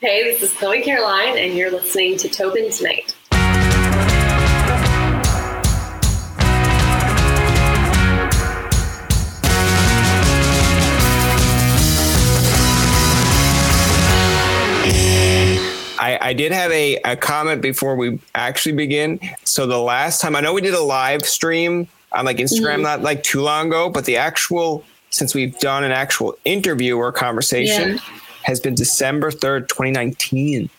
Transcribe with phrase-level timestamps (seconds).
[0.00, 3.14] Hey, this is Chloe Caroline, and you're listening to Tobin Tonight.
[16.02, 19.20] I, I did have a, a comment before we actually begin.
[19.44, 22.82] So the last time I know we did a live stream on like Instagram Mhm.
[22.82, 27.12] not like too long ago, but the actual since we've done an actual interview or
[27.12, 27.98] conversation Yeah.
[28.42, 30.70] Has been December third, twenty nineteen.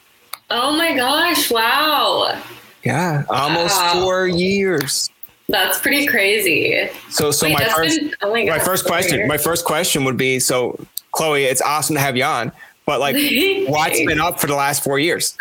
[0.49, 2.41] Oh my gosh, wow.
[2.83, 4.01] Yeah, almost Wow.
[4.01, 5.09] four years.
[5.49, 6.89] That's pretty crazy.
[7.09, 9.27] So so Wait, my first been- oh my, my gosh, first question years.
[9.27, 10.79] my first question would be so
[11.11, 12.51] Chloe, it's awesome to have you on,
[12.85, 13.15] but like
[13.67, 15.37] what's been up for the last four years?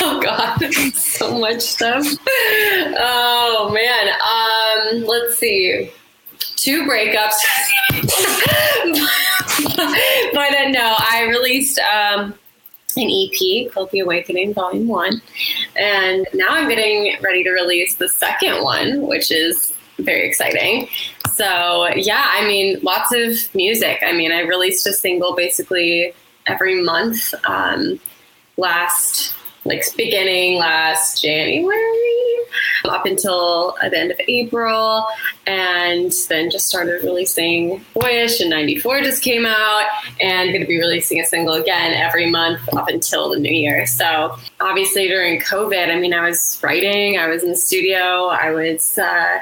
[0.00, 0.58] Oh god,
[0.94, 2.04] so much stuff.
[2.98, 4.08] Oh man.
[5.00, 5.90] Um, let's see.
[6.56, 7.32] Two breakups.
[10.34, 12.34] By then, no, I released um,
[12.96, 15.22] an EP called The Awakening Volume One,
[15.76, 20.88] and now I'm getting ready to release the second one, which is very exciting.
[21.34, 24.00] So yeah, I mean, lots of music.
[24.04, 26.12] I mean, I released a single basically
[26.46, 27.34] every month.
[27.44, 28.00] Um,
[28.56, 31.68] last like beginning last January
[32.84, 35.06] up until the end of April,
[35.46, 39.84] and then just started releasing Boyish and 94 just came out,
[40.20, 43.86] and going to be releasing a single again every month up until the new year.
[43.86, 48.50] So obviously during COVID, I mean, I was writing, I was in the studio, I
[48.50, 48.98] was.
[48.98, 49.38] Uh,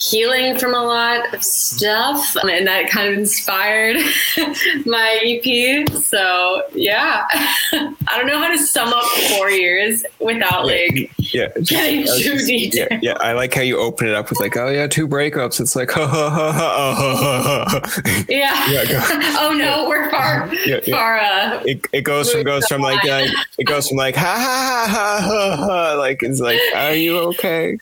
[0.00, 3.96] healing from a lot of stuff and that kind of inspired
[4.86, 5.88] my EP.
[5.92, 9.02] So yeah, I don't know how to sum up
[9.36, 11.48] four years without like Yeah.
[11.64, 12.88] getting I too just- detailed.
[12.92, 15.60] Yeah, yeah, I like how you open it up with like, oh yeah, two breakups.
[15.60, 18.24] It's like, ha ha ha ha ha ha.
[18.28, 18.70] Yeah.
[18.70, 20.94] Yeah, oh no, we're far, Yeah, yeah.
[20.96, 21.18] far.
[21.18, 23.26] Uh, It, it goes from goes from like uh,
[23.58, 27.18] it goes from like ha ha ha ha ha ha like it's like are you
[27.30, 27.78] okay?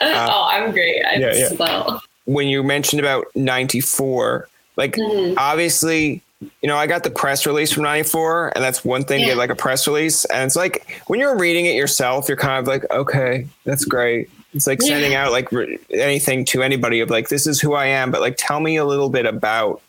[0.00, 1.02] oh, I'm great.
[1.04, 1.47] I'm yeah, yeah.
[1.56, 1.98] Slow.
[2.24, 5.34] When you mentioned about ninety four, like Mhm.
[5.36, 6.22] obviously,
[6.62, 9.22] you know, I got the press release from ninety four, and that's one thing to
[9.22, 9.28] Yeah.
[9.30, 12.58] get like a press release, and it's like when you're reading it yourself, you're kind
[12.58, 14.28] of like, okay, that's great.
[14.54, 14.88] It's like Yeah.
[14.88, 18.20] sending out like re- anything to anybody of like, this is who I am, but
[18.20, 19.80] like, tell me a little bit about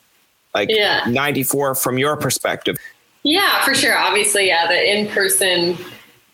[0.56, 1.03] like Yeah.
[1.08, 2.78] 94 from your perspective.
[3.24, 3.97] Yeah, for sure.
[3.97, 5.78] Obviously, yeah, the in-person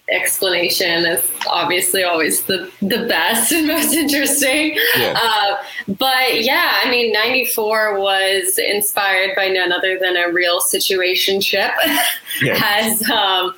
[0.10, 4.78] explanation is obviously always the the best and most interesting.
[4.98, 5.18] Yeah.
[5.22, 5.58] Uh,
[5.88, 11.72] but yeah, I mean, '94 was inspired by none other than a real situationship.
[12.42, 12.60] Yeah.
[12.62, 13.56] As um,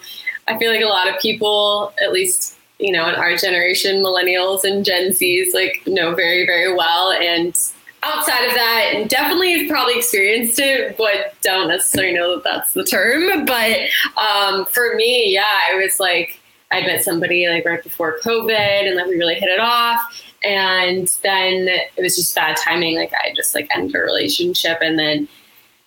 [0.47, 4.63] I feel like a lot of people, at least you know, in our generation, millennials
[4.63, 7.57] and Gen Zs, like know very very well and
[8.03, 12.73] outside of that, and definitely have probably experienced it, but don't necessarily know that that's
[12.73, 13.45] the term.
[13.45, 13.79] But
[14.17, 16.39] um, for me, yeah, I was like,
[16.71, 19.99] I met somebody like right before COVID, and like we really hit it off.
[20.43, 22.95] And then it was just bad timing.
[22.95, 25.27] Like I just like ended a relationship, and then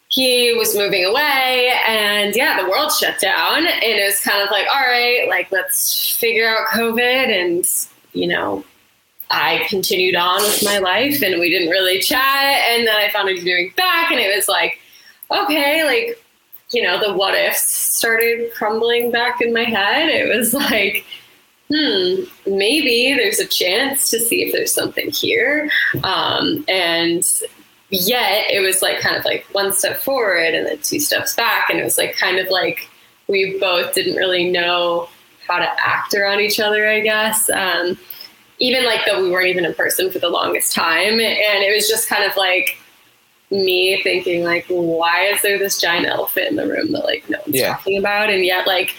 [0.09, 4.51] he was moving away, and yeah, the world shut down, and it was kind of
[4.51, 7.65] like, all right, like let's figure out COVID, and
[8.13, 8.65] you know,
[9.31, 12.21] I continued on with my life and we didn't really chat.
[12.23, 14.79] And then I found moving back and it was like,
[15.31, 16.23] okay, like,
[16.73, 20.09] you know, the what ifs started crumbling back in my head.
[20.09, 21.05] It was like,
[21.69, 25.71] hmm, maybe there's a chance to see if there's something here.
[26.03, 27.25] Um, and
[27.91, 31.71] yet it was like kind of like one step forward and then two steps back.
[31.71, 32.89] And it was like kind of like
[33.29, 35.09] we both didn't really know
[35.47, 37.49] how to act around each other, I guess.
[37.51, 37.99] Um,
[38.61, 41.89] even like though we weren't even in person for the longest time and it was
[41.89, 42.77] just kind of like
[43.51, 47.39] me thinking like why is there this giant elephant in the room that like no
[47.45, 47.73] one's Yeah.
[47.75, 48.95] talking about and yet like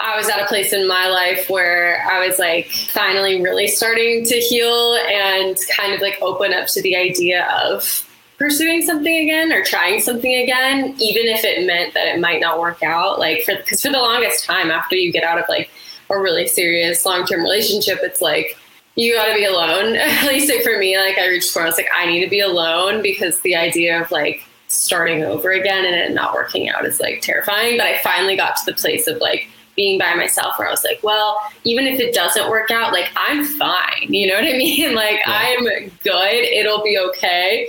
[0.00, 4.24] I was at a place in my life where I was like finally really starting
[4.26, 8.04] to heal and kind of like open up to the idea of
[8.38, 12.60] pursuing something again or trying something again, even if it meant that it might not
[12.60, 13.18] work out.
[13.18, 15.68] Like, for because for the longest time, after you get out of like
[16.10, 18.56] a really serious long term relationship, it's like
[18.98, 19.96] you got to be alone.
[19.96, 22.30] At least like for me, like I reached for, I was like, I need to
[22.30, 26.84] be alone because the idea of like starting over again and it not working out
[26.84, 27.78] is like terrifying.
[27.78, 30.82] But I finally got to the place of like being by myself where I was
[30.82, 34.12] like, well, even if it doesn't work out, like I'm fine.
[34.12, 34.94] You know what I mean?
[34.94, 35.54] Like yeah.
[35.56, 35.64] I'm
[36.02, 36.34] good.
[36.34, 37.68] It'll be okay.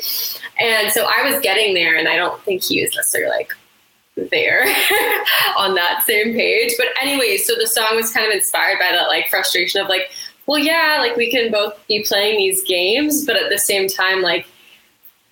[0.60, 3.54] And so I was getting there and I don't think he was necessarily like
[4.32, 4.64] there
[5.58, 6.74] on that same page.
[6.78, 10.10] But anyway, so the song was kind of inspired by that like frustration of like,
[10.50, 14.24] well, yeah, like we can both be playing these games, but at the same time,
[14.24, 14.48] like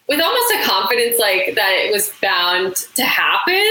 [0.08, 3.66] with almost a confidence like that it was bound to happen.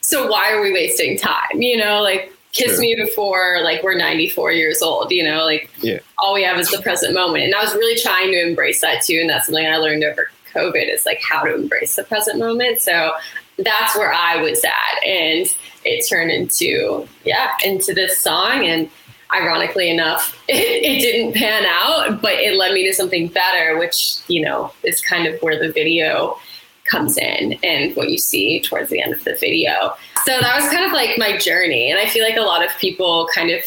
[0.00, 1.60] So why are we wasting time?
[1.60, 2.80] You know, like kiss sure.
[2.82, 5.98] me before like we're 94 years old, you know, like yeah.
[6.18, 7.46] all we have is the present moment.
[7.46, 9.18] And I was really trying to embrace that too.
[9.20, 12.78] And that's something I learned over COVID is like how to embrace the present moment.
[12.78, 13.10] So
[13.58, 15.04] that's where I was at.
[15.04, 15.52] And
[15.84, 18.64] it turned into, yeah, into this song.
[18.64, 18.88] And
[19.34, 24.18] ironically enough, it, it, didn't pan out, but it led me to something better, which,
[24.28, 26.38] you know, is kind of where the video
[26.84, 29.94] comes in and what you see towards the end of the video.
[30.24, 31.90] So that was kind of like my journey.
[31.90, 33.62] And I feel like a lot of people kind of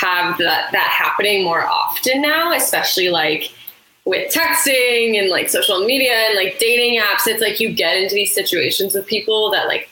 [0.00, 3.52] have that, that happening more often now, especially like
[4.04, 7.26] with texting and like social media and like dating apps.
[7.26, 9.89] It's like you get into these situations with people that like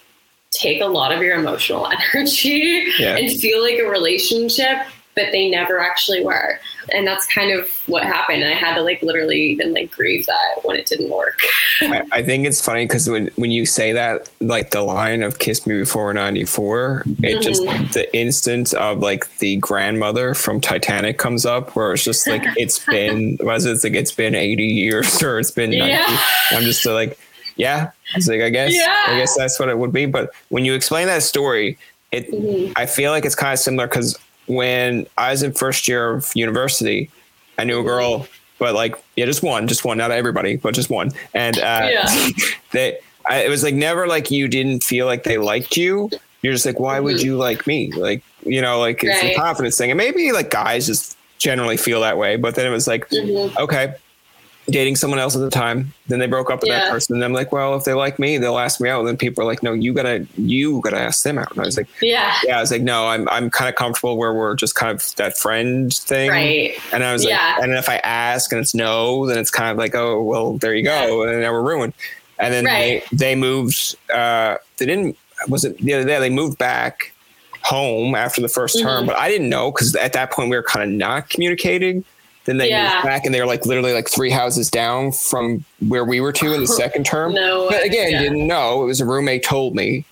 [0.51, 3.17] take a lot of your emotional energy yeah.
[3.17, 4.79] and feel like a relationship,
[5.15, 6.59] but they never actually were.
[6.93, 8.43] And that's kind of what happened.
[8.43, 11.39] And I had to like literally even like grieve that when it didn't work.
[11.83, 15.39] I, I, think it's funny because when, when you say that, like the line of
[15.39, 17.41] Kiss Me Before 94, it mm-hmm.
[17.41, 17.63] just,
[17.93, 22.85] the instant of like the grandmother from Titanic comes up where it's just like, it's
[22.87, 23.73] been, was it?
[23.73, 25.87] It's like, it's been 80 years or it's been 90.
[25.87, 26.21] Yeah.
[26.53, 27.19] I'm just like,
[27.59, 27.91] yeah.
[28.15, 29.05] It's like I guess yeah.
[29.09, 30.07] I guess that's what it would be.
[30.07, 31.77] But when you explain that story,
[32.13, 32.73] it mm-hmm.
[32.77, 36.33] I feel like it's kind of similar because when I was in first year of
[36.35, 37.11] university,
[37.59, 37.89] I knew a mm-hmm.
[37.89, 38.29] girl,
[38.59, 42.29] but like yeah, just one, just one, not everybody, but just one, and uh, yeah.
[42.73, 42.99] they.
[43.27, 46.09] I, it was like never like you didn't feel like they liked you.
[46.41, 47.05] You're just like, why mm-hmm.
[47.05, 47.93] would you like me?
[47.93, 49.33] Like, you know, like it's right.
[49.33, 49.91] a confidence thing.
[49.91, 52.37] And maybe like guys just generally feel that way.
[52.37, 53.55] But then it was like, mm-hmm.
[53.59, 53.95] okay,
[54.69, 55.93] dating someone else at the time.
[56.09, 56.81] Then they broke up with yeah.
[56.81, 57.17] that person.
[57.17, 59.01] And I'm like, well, if they like me, they'll ask me out.
[59.01, 61.51] And then people are like, no, you gotta, you gotta ask them out.
[61.53, 62.59] And I was like, yeah, yeah.
[62.59, 65.39] I was like, no, I'm, I'm kind of comfortable where we're just kind of that
[65.39, 66.31] friend thing.
[66.31, 66.79] Right.
[66.93, 67.55] And I was yeah.
[67.57, 70.59] like, and if I ask and it's no, then it's kind of like, oh, well,
[70.59, 71.25] there you go.
[71.25, 71.33] Yeah.
[71.33, 71.95] And now we're ruined.
[72.39, 73.05] And then right.
[73.11, 75.17] they, they moved, uh, they didn't,
[75.49, 76.21] was it the other day?
[76.21, 77.13] They moved back
[77.63, 78.87] home after the 1st mm-hmm.
[78.87, 82.05] term, but I didn't know because at that point we were kind of not communicating.
[82.49, 82.95] Then they yeah.
[82.95, 86.33] moved back and they were like literally like three houses down from where we were
[86.33, 87.35] to in the second term.
[87.35, 88.23] no, but again, yeah.
[88.23, 88.83] didn't know.
[88.83, 90.07] It was a roommate told me.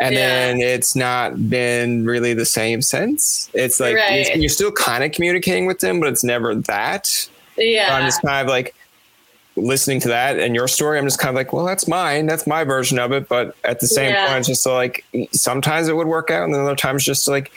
[0.00, 0.20] And yeah.
[0.20, 3.50] then it's not been really the same since.
[3.52, 4.34] It's like right.
[4.34, 7.28] you're still kind of communicating with them, but it's never that.
[7.58, 7.88] Yeah.
[7.88, 8.74] So I'm just kind of like
[9.56, 10.98] listening to that and your story.
[10.98, 12.24] I'm just kind of like, well, that's mine.
[12.24, 13.28] That's my version of it.
[13.28, 14.28] But at the same yeah.
[14.28, 17.52] point, it's just like sometimes it would work out, and then other times just like,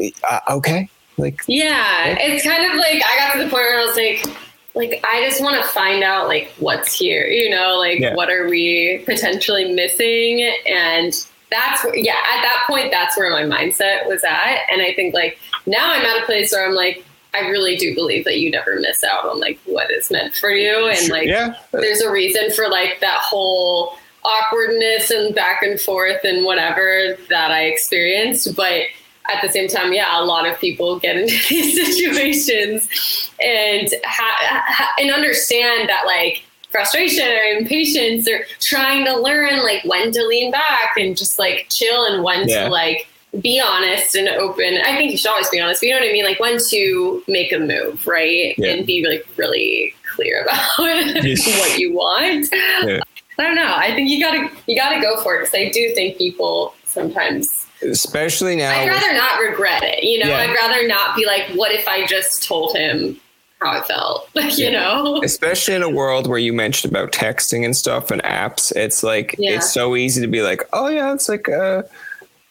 [0.00, 3.84] uh, okay, like, yeah, it's kind of like I got to the point where I
[3.84, 4.36] was like,
[4.74, 8.14] like I just want to find out like what's here, you know, like yeah.
[8.14, 11.12] what are we potentially missing, and
[11.50, 15.14] that's where, yeah, at that point, that's where my mindset was at, and I think
[15.14, 17.04] like now I'm at a place where I'm like.
[17.34, 20.50] I really do believe that you never miss out on like what is meant for
[20.50, 21.54] you, and like yeah.
[21.70, 27.50] there's a reason for like that whole awkwardness and back and forth and whatever that
[27.50, 28.82] I experienced, but
[29.28, 32.88] at the same time, yeah, a lot of people get into these situations
[33.42, 39.84] and ha- ha- and understand that like frustration or impatience or trying to learn like
[39.84, 42.64] when to lean back and just like chill and when yeah.
[42.64, 43.06] to like
[43.40, 44.78] be honest and open.
[44.84, 46.24] I think you should always be honest, but you know what I mean?
[46.24, 48.54] Like when to make a move, right?
[48.58, 48.72] Yeah.
[48.72, 52.48] And be like really clear about what you want.
[52.52, 53.00] Yeah.
[53.38, 53.74] I don't know.
[53.74, 57.61] I think you gotta you gotta go for it because I do think people sometimes
[57.82, 58.70] especially now.
[58.70, 60.04] I'd rather not regret it.
[60.04, 60.38] You know, yeah.
[60.38, 63.20] I'd rather not be like, what if I just told him
[63.60, 64.28] how I felt?
[64.58, 68.72] you know, especially in a world where you mentioned about texting and stuff and apps.
[68.74, 69.56] It's like yeah.
[69.56, 71.82] it's so easy to be like, oh yeah, it's like, uh,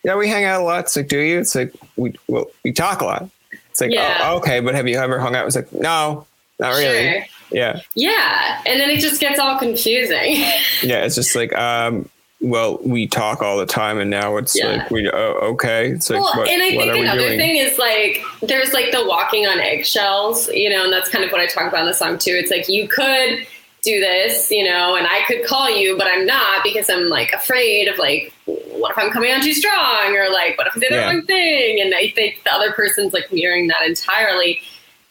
[0.03, 0.85] yeah, we hang out a lot.
[0.85, 1.39] It's like, do you?
[1.39, 3.29] It's like we well we talk a lot.
[3.69, 5.47] It's like, oh, okay, but have you ever hung out?
[5.47, 6.25] It's like, no,
[6.59, 7.11] not really.
[7.11, 7.25] Sure.
[7.51, 7.81] Yeah.
[7.95, 10.35] Yeah, and then it just gets all confusing.
[10.81, 12.09] yeah, it's just like, um,
[12.41, 14.77] well, we talk all the time, and now it's yeah.
[14.77, 15.91] like we oh, okay.
[15.91, 19.45] It's like well, what, and I think another thing is like there's like the walking
[19.45, 22.17] on eggshells, you know, and that's kind of what I talk about in the song
[22.17, 22.31] too.
[22.31, 23.45] It's like you could
[23.83, 27.31] do this, you know, and I could call you, but I'm not because I'm like
[27.31, 30.79] afraid of like what if I'm coming on too strong, or like what if I
[30.79, 31.05] say the yeah.
[31.05, 34.59] wrong thing, and I think the other person's like mirroring that entirely,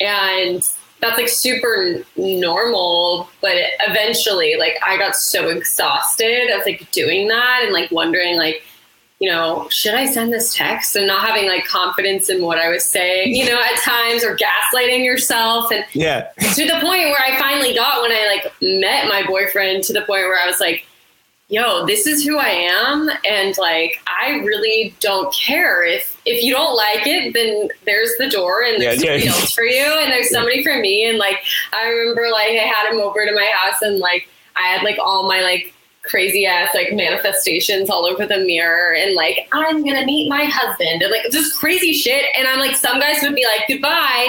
[0.01, 0.65] and
[1.01, 3.55] that's like super normal but
[3.89, 8.63] eventually like i got so exhausted of like doing that and like wondering like
[9.21, 10.97] you know, should I send this text?
[10.97, 14.35] And not having like confidence in what I was saying, you know, at times or
[14.35, 15.71] gaslighting yourself.
[15.71, 19.85] And yeah, to the point where I finally got when I like met my boyfriend
[19.85, 20.87] to the point where I was like,
[21.51, 23.11] yo, this is who I am.
[23.25, 28.31] And like, I really don't care if, if you don't like it, then there's the
[28.31, 29.33] door and there's yeah, yeah.
[29.33, 29.99] somebody else for you.
[30.01, 31.09] And there's somebody for me.
[31.09, 31.39] And like,
[31.73, 34.99] I remember like I had him over to my house and like, I had like
[34.99, 35.75] all my like
[36.11, 41.03] crazy ass like manifestations all over the mirror and like I'm gonna meet my husband
[41.03, 44.29] and like just crazy shit and I'm like some guys would be like goodbye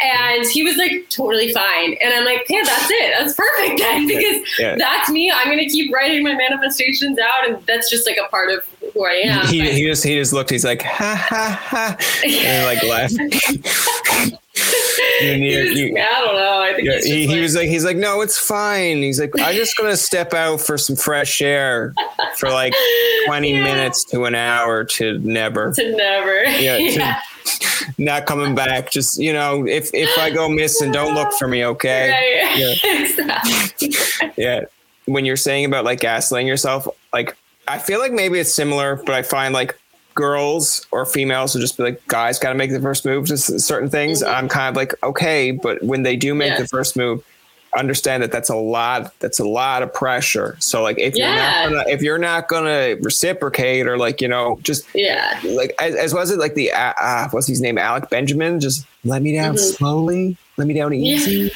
[0.00, 4.08] and he was like totally fine and I'm like yeah that's it that's perfect then
[4.08, 4.74] because yeah.
[4.76, 8.50] that's me I'm gonna keep writing my manifestations out and that's just like a part
[8.50, 9.46] of who I am.
[9.46, 13.14] He, he just he just looked he's like ha ha ha and like laughed.
[15.22, 16.60] you, I don't know.
[16.62, 18.98] I think yeah, he, like, he, was like, he's like, no, it's fine.
[18.98, 21.94] He's like, I'm just gonna step out for some fresh air
[22.36, 22.74] for like
[23.26, 23.62] 20 yeah.
[23.62, 27.20] minutes to an hour to never, to never, yeah, yeah.
[27.44, 28.90] To not coming back.
[28.90, 32.10] Just you know, if if I go missing, don't look for me, okay?
[32.10, 32.58] Right.
[32.58, 33.00] Yeah.
[33.00, 34.32] Exactly.
[34.36, 34.64] yeah.
[35.06, 37.36] When you're saying about like gaslighting yourself, like
[37.66, 39.78] I feel like maybe it's similar, but I find like
[40.14, 43.36] girls or females will just be like, guys got to make the first move to
[43.38, 44.22] certain things.
[44.22, 44.34] Mm-hmm.
[44.34, 46.60] I'm kind of like, okay, but when they do make yes.
[46.60, 47.24] the first move,
[47.76, 49.12] understand that that's a lot.
[49.20, 50.56] That's a lot of pressure.
[50.58, 51.28] So like, if yeah.
[51.28, 55.74] you're not gonna, if you're not gonna reciprocate or like, you know, just yeah, like
[55.80, 59.22] as, as was it like the uh, uh, what's his name, Alec Benjamin, just let
[59.22, 59.76] me down mm-hmm.
[59.76, 61.32] slowly, let me down easy.
[61.32, 61.48] Yeah.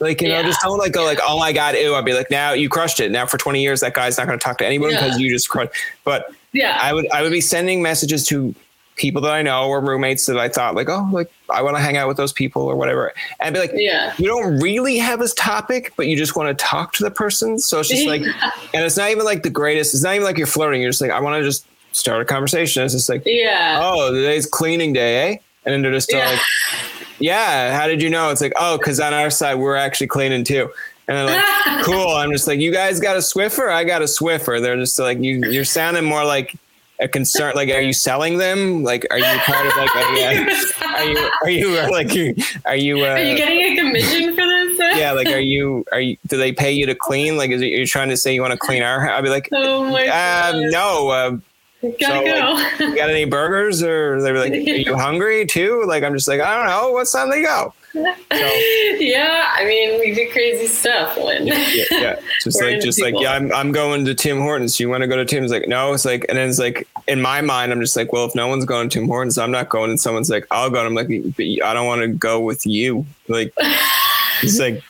[0.00, 1.94] Like, you know, just don't like go like, oh my God, ew.
[1.94, 3.10] I'd be like, now you crushed it.
[3.10, 5.48] Now for 20 years, that guy's not going to talk to anyone because you just
[5.48, 5.72] crushed.
[6.04, 8.54] But yeah, I would, I would be sending messages to
[8.96, 11.82] people that I know or roommates that I thought like, oh, like I want to
[11.82, 13.12] hang out with those people or whatever.
[13.40, 16.56] And I'd be like, yeah, you don't really have this topic, but you just want
[16.56, 17.58] to talk to the person.
[17.58, 18.22] So it's just like,
[18.74, 19.94] and it's not even like the greatest.
[19.94, 20.80] It's not even like you're flirting.
[20.80, 22.82] You're just like, I want to just start a conversation.
[22.82, 25.36] It's just like, yeah, oh, today's cleaning day, eh?
[25.64, 26.30] And then they're just yeah.
[26.30, 26.40] like,
[27.18, 28.30] yeah, how did you know?
[28.30, 30.70] It's like, oh, because on our side we're actually cleaning too.
[31.08, 32.08] And they're like, cool.
[32.08, 33.70] I'm just like, you guys got a Swiffer?
[33.70, 34.60] I got a Swiffer.
[34.60, 36.56] They're just like, you, you're sounding more like
[37.00, 37.52] a concern.
[37.54, 38.82] Like, are you selling them?
[38.82, 42.08] Like, are you part of like, uh, are you, are you uh, like,
[42.64, 44.78] are you, uh, are you getting a commission for this?
[44.98, 45.12] yeah.
[45.12, 47.36] Like, are you, are you, do they pay you to clean?
[47.36, 49.48] Like, is it, you're trying to say you want to clean our, I'll be like,
[49.52, 51.36] oh my um, no, uh,
[52.00, 52.52] Gotta so, go.
[52.54, 55.84] Like, you got any burgers or they were like, are you hungry too?
[55.86, 56.92] Like, I'm just like, I don't know.
[56.92, 57.74] What time they go?
[57.92, 58.00] So,
[58.32, 62.20] yeah, I mean, we do crazy stuff when yeah, yeah, yeah.
[62.42, 63.12] just like just people.
[63.12, 64.80] like yeah, I'm I'm going to Tim Hortons.
[64.80, 65.52] You want to go to Tim's?
[65.52, 68.24] Like no, it's like and then it's like in my mind, I'm just like, well,
[68.24, 69.90] if no one's going to Tim Hortons, I'm not going.
[69.90, 70.84] And someone's like, I'll go.
[70.84, 71.08] And I'm like,
[71.62, 73.06] I don't want to go with you.
[73.28, 73.54] Like
[74.42, 74.82] it's like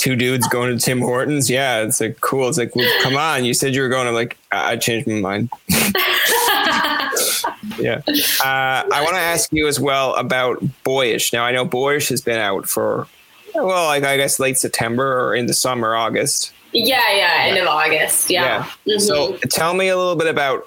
[0.00, 1.50] two dudes going to Tim Hortons.
[1.50, 2.48] Yeah, it's like cool.
[2.48, 4.08] It's like, well, come on, you said you were going.
[4.08, 5.50] I'm like, I, I changed my mind.
[7.78, 8.00] yeah.
[8.40, 11.34] Uh, I want to ask you as well about Boyish.
[11.34, 13.06] Now, I know Boyish has been out for,
[13.54, 16.52] well, like I guess late September or in the summer, August.
[16.72, 18.30] Yeah, yeah, end of August.
[18.30, 18.42] Yeah.
[18.86, 18.94] yeah.
[18.94, 19.00] Mm-hmm.
[19.00, 20.66] So tell me a little bit about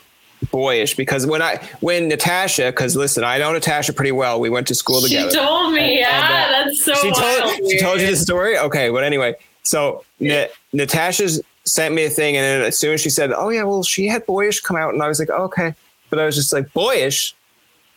[0.51, 4.67] boyish because when I when Natasha because listen I know Natasha pretty well we went
[4.67, 5.29] to school together.
[5.29, 6.93] She told me, and, yeah, and, uh, that's so.
[6.95, 8.57] She told she told you the story.
[8.57, 13.01] Okay, but anyway, so Na- Natasha's sent me a thing, and then as soon as
[13.01, 15.43] she said, "Oh yeah, well she had boyish come out," and I was like, oh,
[15.43, 15.73] "Okay,"
[16.09, 17.35] but I was just like, "Boyish."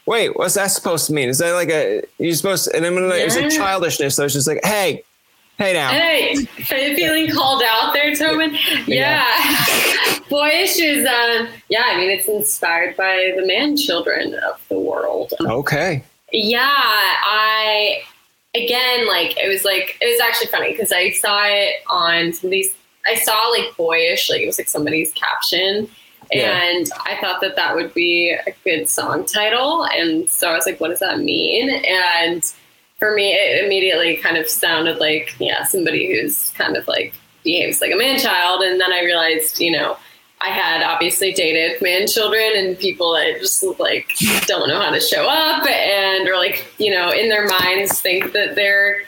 [0.07, 1.29] Wait, what's that supposed to mean?
[1.29, 2.77] Is that like a you're supposed to?
[2.77, 3.17] And then when yeah.
[3.17, 5.03] it was like childishness, so I was just like, "Hey,
[5.59, 5.91] Hey now.
[5.91, 8.55] Hey, feeling called out there, Tobin?
[8.87, 9.25] Yeah.
[9.25, 9.96] yeah.
[10.29, 15.33] Boyish is, uh, yeah, I mean, it's inspired by the man children of the world.
[15.41, 16.03] Okay.
[16.33, 18.03] Yeah, I,
[18.55, 22.75] again, like, it was like, it was actually funny because I saw it on somebody's,
[23.07, 25.89] I saw like boyish, like it was like somebody's caption.
[26.33, 26.61] Yeah.
[26.61, 29.85] And I thought that that would be a good song title.
[29.85, 31.71] And so I was like, what does that mean?
[31.71, 32.43] And
[32.99, 37.15] for me, it immediately kind of sounded like, yeah, somebody who's kind of like
[37.45, 38.63] behaves like a man child.
[38.63, 39.97] And then I realized, you know,
[40.41, 44.09] I had obviously dated man children and people that just like
[44.47, 48.33] don't know how to show up and or like, you know, in their minds think
[48.33, 49.03] that they're,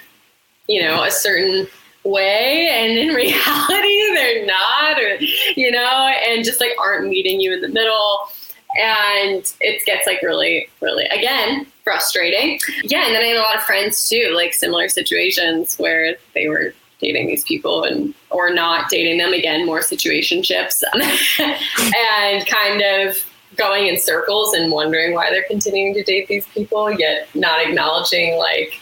[0.69, 1.67] you know, a certain
[2.05, 5.19] way and in reality they're not or
[5.57, 8.29] you know, and just like aren't meeting you in the middle.
[8.81, 12.61] And it gets like really, really again, frustrating.
[12.85, 16.49] Yeah, and then I had a lot of friends too, like similar situations where they
[16.49, 20.83] were dating these people and or not dating them again, more situationships,
[21.39, 23.17] and kind of
[23.57, 28.37] going in circles and wondering why they're continuing to date these people, yet not acknowledging
[28.37, 28.73] like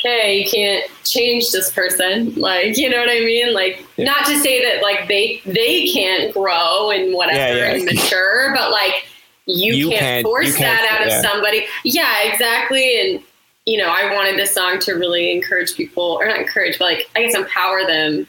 [0.00, 2.34] okay, you can't change this person.
[2.34, 3.52] Like, you know what I mean?
[3.52, 4.06] Like, yeah.
[4.06, 7.74] not to say that like they they can't grow and whatever yeah, yeah.
[7.74, 9.06] and mature, but like
[9.44, 11.66] you, You can't, can't- force you can't- that out of somebody.
[11.84, 12.98] Yeah, exactly.
[12.98, 13.22] And
[13.66, 17.10] you know, I wanted this song to really encourage people, or not encourage, but like
[17.14, 18.26] I guess empower them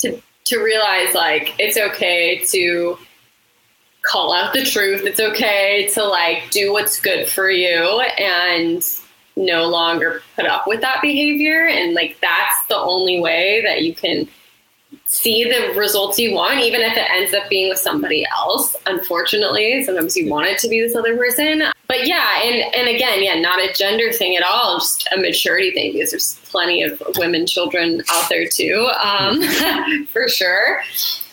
[0.00, 2.98] to to realize like it's okay to
[4.02, 5.02] call out the truth.
[5.04, 8.82] It's okay to like do what's good for you and
[9.36, 11.66] no longer put up with that behavior.
[11.66, 14.28] And like that's the only way that you can
[15.06, 18.76] see the results you want, even if it ends up being with somebody else.
[18.86, 21.64] Unfortunately, sometimes you want it to be this other person.
[21.86, 25.70] But yeah, and and again, yeah, not a gender thing at all, just a maturity
[25.72, 29.42] thing because there's plenty of women, children out there too, um,
[30.12, 30.80] for sure.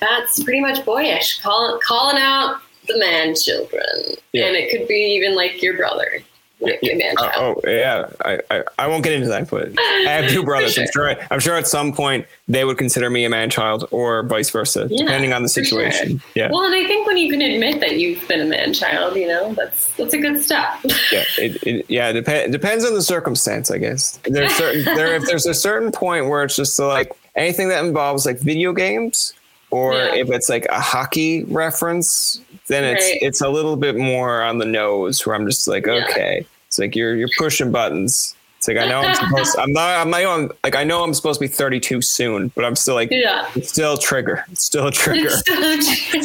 [0.01, 4.48] That's pretty much boyish, Call, calling out the man children, Yeah.
[4.48, 6.22] and it could be even like your brother,
[6.62, 10.03] like a man Uh, oh yeah, I, I I won't get into that, but I
[10.10, 10.77] have two brothers.
[10.77, 14.24] I'm sure I'm sure at some point they would consider me a man child or
[14.24, 15.91] vice versa, Yeah, depending on the for sure.
[15.91, 16.22] situation.
[16.36, 19.15] Yeah, Well, and I think when you can admit that you've been a man child,
[19.15, 20.70] you know, that's that's a good step.
[21.12, 22.10] yeah, it, it, yeah.
[22.10, 24.20] It dep- depends on the circumstance, I guess.
[24.24, 28.25] There's certain there if there's a certain point where it's just like anything that involves
[28.25, 29.34] like video games,
[29.72, 30.15] or Yeah.
[30.15, 33.20] if it's like a hockey reference, then it's Right.
[33.22, 35.25] it's a little bit more on the nose.
[35.25, 38.33] Where I'm just like, okay, it's like you're you're pushing buttons.
[38.57, 39.57] It's like I know I'm supposed.
[39.57, 39.99] I'm not.
[39.99, 40.49] I'm not on.
[40.63, 43.49] Like I know I'm supposed to be 32 soon, but I'm still like yeah.
[43.55, 44.45] it's still a trigger.
[44.49, 45.27] It's still a trigger.
[45.29, 45.39] It's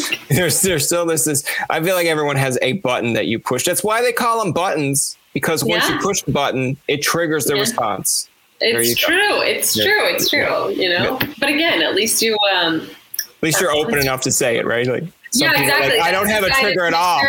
[0.05, 3.41] still- there's there's still this this I feel like everyone has a button that you
[3.41, 3.65] push.
[3.65, 7.55] That's why they call them buttons because once you push the button, it triggers the
[7.55, 7.61] Yeah.
[7.61, 8.29] response.
[8.61, 9.41] It's true.
[9.43, 9.85] It's Yeah.
[9.85, 10.05] true.
[10.15, 10.71] It's true.
[10.71, 11.19] You know.
[11.41, 12.37] But again, at least you.
[12.55, 14.87] um At least you're open enough to say it, right?
[14.87, 15.05] Like
[15.37, 15.99] some Yeah, exactly.
[15.99, 17.21] Like, I don't have a trigger at all.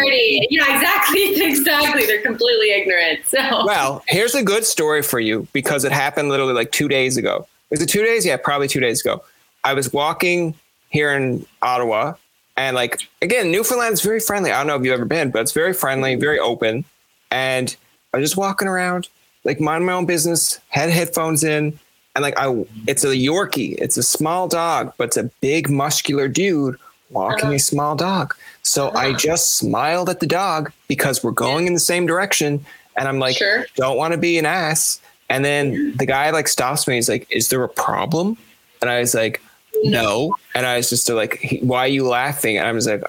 [0.50, 1.36] Yeah, exactly.
[1.48, 2.06] Exactly.
[2.06, 3.26] They're completely ignorant.
[3.26, 3.66] So.
[3.66, 7.48] Well, here's a good story for you because it happened literally like two days ago.
[7.70, 8.26] Was it two days?
[8.26, 9.24] Yeah, probably two days ago.
[9.64, 10.56] I was walking
[10.90, 12.14] here in Ottawa,
[12.56, 14.52] and like again, Newfoundland is very friendly.
[14.52, 16.86] I don't know if you've ever been, but it's very friendly, very open.
[17.32, 17.76] And
[18.14, 19.10] I was just walking around,
[19.44, 21.78] like mind my own business, had headphones in,
[22.16, 23.76] and like I, it's a Yorkie.
[23.78, 26.78] It's a small dog, but it's a big muscular dude
[27.10, 27.56] walking Uh-huh.
[27.56, 28.36] a small dog.
[28.64, 29.18] So I Uh-huh.
[29.18, 32.66] just smiled at the dog because we're going in the same direction,
[32.96, 33.66] and I'm like, Sure.
[33.76, 35.00] don't want to be an ass.
[35.30, 36.96] And then the guy like stops me.
[36.96, 38.38] He's like, "Is there a problem?"
[38.82, 39.42] And I was like,
[39.84, 43.04] "No." And I was just like, "Why are you laughing?" And I was like,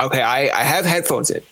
[0.00, 1.42] "Okay, I, I have headphones in,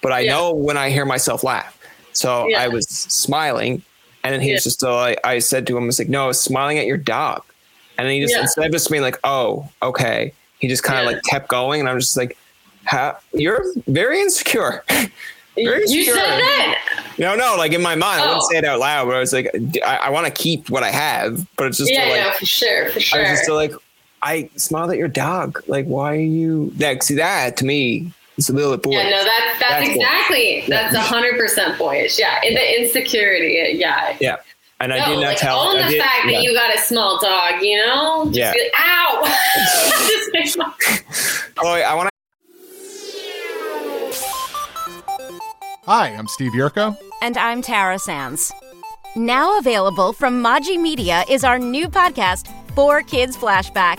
[0.00, 0.30] but I Yeah.
[0.30, 1.76] know when I hear myself laugh."
[2.12, 2.60] So Yeah.
[2.60, 3.82] I was smiling,
[4.22, 6.24] and then he was just uh, like, I said to him, "I was like, no,
[6.24, 7.42] I was smiling at your dog."
[7.98, 8.42] And then he just Yeah.
[8.42, 10.32] instead of just being like, "Oh, okay,"
[10.64, 11.16] he just kind of Yeah.
[11.16, 12.38] like kept going, and I'm just like,
[12.84, 14.82] How, "You're very insecure."
[15.56, 16.16] Very you secure.
[16.16, 17.04] said that.
[17.16, 18.48] No, no, like in my mind, I wouldn't Oh.
[18.50, 19.48] say it out loud, but I was like,
[19.86, 22.44] I, I want to keep what I have, but it's just Yeah, like, yeah, for
[22.44, 23.20] sure, for sure.
[23.24, 23.72] I was just like,
[24.20, 25.62] I smiled at your dog.
[25.68, 26.72] Like, why are you?
[26.78, 28.96] That see that to me, it's a little bit boyish.
[29.04, 30.64] yeah, no, that, that's, That's exactly.
[30.66, 32.18] That's a hundred percent boyish.
[32.18, 33.78] Yeah, in the insecurity.
[33.78, 34.16] Yeah.
[34.20, 34.36] yeah,
[34.84, 35.58] and I no, did not like tell.
[35.60, 36.32] own I the did- fact yeah.
[36.32, 37.62] that you got a small dog.
[37.62, 38.24] You know.
[38.26, 38.50] Just Yeah.
[38.50, 39.24] like, Ow.
[40.08, 40.66] Just make
[41.58, 42.14] Oh, I want to.
[45.86, 46.96] Hi, I'm Steve Yerko.
[47.22, 48.52] And I'm Tara Sands.
[49.16, 53.98] Now available from Maji Media is our new podcast, Four Kids Flashback.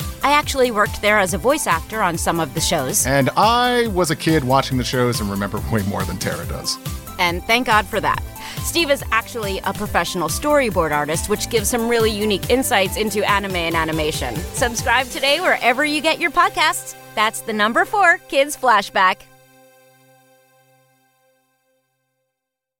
[0.23, 3.87] I actually worked there as a voice actor on some of the shows, And I
[3.87, 6.77] was a kid watching the shows and remember way more than Tara does.
[7.19, 8.21] and thank God for that.
[8.63, 13.55] Steve is actually a professional storyboard artist, which gives some really unique insights into anime
[13.55, 14.35] and animation.
[14.53, 16.95] Subscribe today wherever you get your podcasts.
[17.15, 19.17] That's the number four Kids Flashback.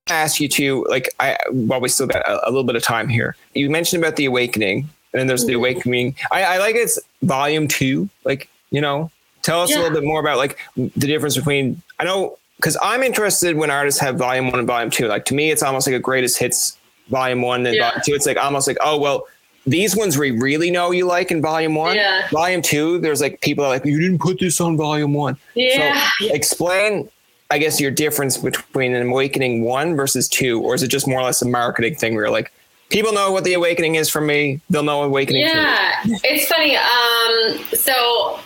[0.08, 2.84] I ask you to like I while we still got a, a little bit of
[2.84, 3.36] time here.
[3.54, 6.16] You mentioned about the awakening, and then there's the awakening.
[6.32, 8.10] I, I like it's volume two.
[8.24, 11.82] Like you know, tell us a little bit more about like the difference between.
[12.00, 15.08] I know because I'm interested when artists have volume one and volume two.
[15.08, 16.78] Like to me, it's almost like a greatest hits
[17.10, 17.90] volume one and Yeah.
[17.90, 18.14] volume two.
[18.14, 19.26] It's like almost like oh well.
[19.68, 21.96] These ones we really know you like in volume one.
[21.96, 22.28] Yeah.
[22.30, 25.38] Volume two, there's like people are like, you didn't put this on volume one.
[25.54, 26.10] Yeah.
[26.20, 27.08] So explain,
[27.52, 31.20] I guess, your difference between an awakening one versus two, or is it just more
[31.20, 32.52] or less a marketing thing where you're like,
[32.92, 35.42] people know what the awakening is for me, they'll know awakening.
[35.42, 36.76] Yeah, it's funny.
[36.76, 38.40] Um, so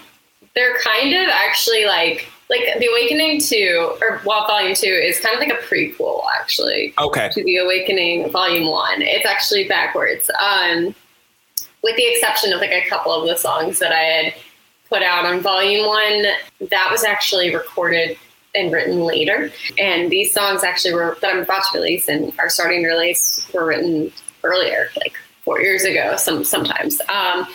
[0.55, 5.35] they're kind of actually like like the Awakening Two or well, Volume Two is kind
[5.35, 6.93] of like a prequel, actually.
[6.99, 7.29] Okay.
[7.33, 10.29] To the Awakening Volume One, it's actually backwards.
[10.39, 10.95] Um,
[11.81, 14.33] with the exception of like a couple of the songs that I had
[14.89, 16.25] put out on Volume One,
[16.69, 18.17] that was actually recorded
[18.53, 19.51] and written later.
[19.77, 23.49] And these songs actually were that I'm about to release and are starting to release
[23.53, 24.11] were written
[24.45, 26.15] earlier, like four years ago.
[26.17, 26.99] Some sometimes.
[27.09, 27.47] Um,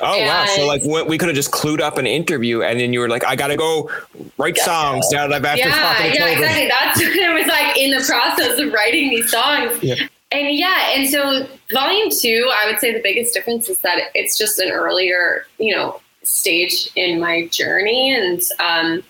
[0.00, 0.46] Oh wow!
[0.46, 3.08] So like we- we could have just clued up an interview, and then you were
[3.08, 3.90] like, "I gotta go
[4.36, 6.68] write songs now that I've after yeah, yeah, children." exactly.
[6.68, 9.82] That's it was like in the process of writing these songs.
[9.82, 9.96] Yeah.
[10.30, 14.36] And yeah, and so volume two, I would say the biggest difference is that it's
[14.38, 19.02] just an earlier, you know, stage in my journey, and um,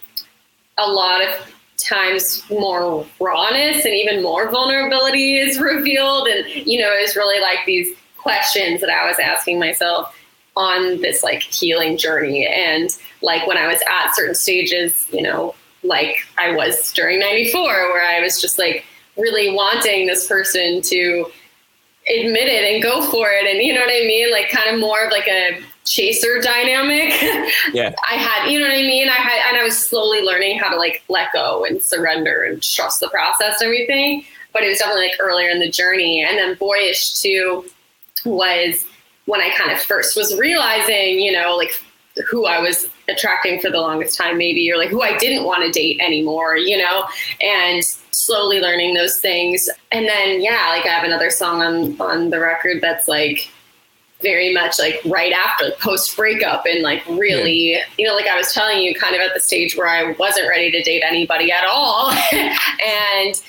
[0.79, 6.91] a lot of times more rawness and even more vulnerability is revealed, and you know,
[6.93, 10.15] it's really like these questions that I was asking myself
[10.57, 12.47] on this like healing journey.
[12.47, 12.91] And
[13.23, 18.05] like when i was at certain stages you know like i was during 94 where
[18.05, 18.85] i was just like
[19.19, 21.27] really wanting this person to
[22.09, 23.47] admit it and go for it.
[23.47, 24.31] And you know what i mean?
[24.31, 27.13] Like kind of more of like a chaser dynamic.
[27.73, 27.95] Yeah.
[28.09, 29.09] i had you know what i mean?
[29.09, 32.63] I had and i was slowly learning how to like let go and surrender and
[32.63, 34.25] trust the process and everything.
[34.53, 36.25] But it was definitely like earlier in the journey.
[36.25, 37.65] And then boyish too
[38.25, 38.85] was
[39.27, 41.73] when I kind of first was realizing, you know, like
[42.29, 45.65] who I was attracting for the longest time, maybe, or like who I didn't want
[45.65, 47.05] to date anymore, you know,
[47.41, 49.69] and slowly learning those things.
[49.93, 53.51] And then, yeah, like I have another song on on the record that's like
[54.21, 58.37] very much like right after the post breakup and like really, you know, like I
[58.37, 61.53] was telling you, kind of at the stage where I wasn't ready to date anybody
[61.53, 62.11] at all.
[62.33, 63.41] and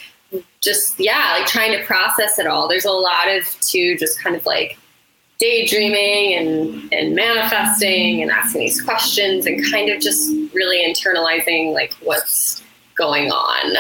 [0.62, 2.68] just yeah, like trying to process it all.
[2.68, 4.78] There's a lot of too just kind of like
[5.40, 11.94] daydreaming and and manifesting and asking these questions and kind of just really internalizing like
[12.04, 12.62] what's
[12.96, 13.78] going on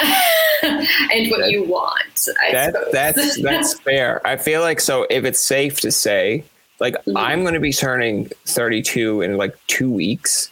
[1.12, 2.30] and what you want.
[2.42, 2.92] I that suppose.
[2.94, 4.26] that's that's fair.
[4.26, 6.46] I feel like so if it's safe to say,
[6.80, 7.18] like Mm-hmm.
[7.18, 10.50] I'm going to be turning 32 in like two weeks.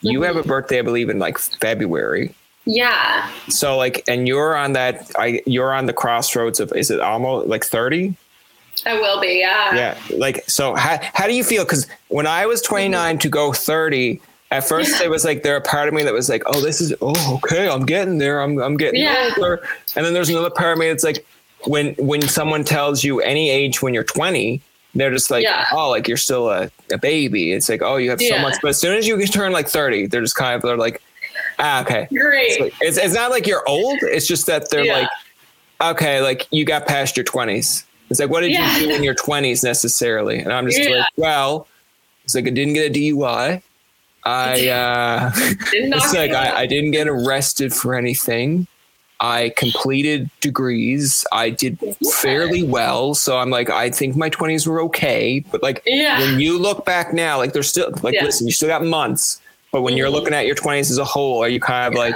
[0.00, 0.48] You have a Mm-hmm.
[0.48, 2.34] birthday, I believe, in like February.
[2.66, 3.30] yeah.
[3.48, 5.10] So like, and you're on that.
[5.18, 8.14] I you're on the crossroads of is it almost like 30?
[8.86, 9.38] I will be.
[9.40, 9.74] Yeah.
[9.74, 9.98] Yeah.
[10.16, 11.64] Like so, how how do you feel?
[11.64, 14.20] Because when I was 29 to go 30.
[14.50, 16.80] At first, it was like there a part of me that was like, "Oh, this
[16.80, 18.40] is oh okay, I'm getting there.
[18.40, 19.30] I'm I'm getting Yeah.
[19.36, 21.26] older." And then there's another part of me that's like,
[21.64, 24.60] when when someone tells you any age when you're 20,
[24.94, 25.64] they're just like, Yeah.
[25.72, 28.68] "Oh, like you're still a, a baby." It's like, "Oh, you have so much." But
[28.68, 31.02] as soon as you turn like 30, they're just kind of they're like,
[31.58, 32.50] "Ah, okay." Great.
[32.52, 33.98] It's, like- it's it's not like you're old.
[34.02, 34.98] It's just that they're Yeah.
[35.00, 35.08] like,
[35.96, 38.78] "Okay, like you got past your 20s." It's like, what did Yeah.
[38.78, 40.38] you do in your 20s necessarily?
[40.38, 40.98] And I'm just Yeah.
[40.98, 41.66] like, well,
[42.24, 43.62] it's like I didn't get a DUI.
[44.24, 45.30] I uh
[45.70, 46.30] Didn't it's like.
[46.32, 48.66] I, I didn't get arrested for anything.
[49.24, 51.24] I completed degrees.
[51.32, 51.78] I did
[52.12, 53.14] fairly well.
[53.14, 55.42] So I'm like, I think my 20s were okay.
[55.50, 56.20] But like Yeah.
[56.20, 58.24] when you look back now, like there's still like Yeah.
[58.24, 59.40] listen, you still got months.
[59.72, 60.12] But when you're Mhm.
[60.12, 62.14] looking at your 20s as a whole, are you kind of like,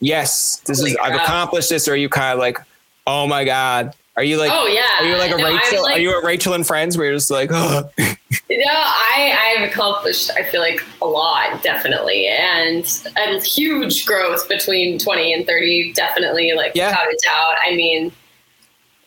[0.00, 2.58] yes, this Holy is I've accomplished this, or are you kind of like,
[3.06, 3.92] oh my God.
[4.16, 4.82] Are you like oh yeah.
[5.00, 5.82] are you like a No, Rachel?
[5.82, 8.04] like- are you a Rachel and Friends where you're just like, oh, you
[8.48, 12.84] No, I I've accomplished I feel like a lot definitely, and
[13.16, 15.92] a huge growth between twenty and thirty.
[15.94, 16.90] Definitely, like Yeah.
[16.90, 17.54] without a doubt.
[17.66, 18.12] I mean,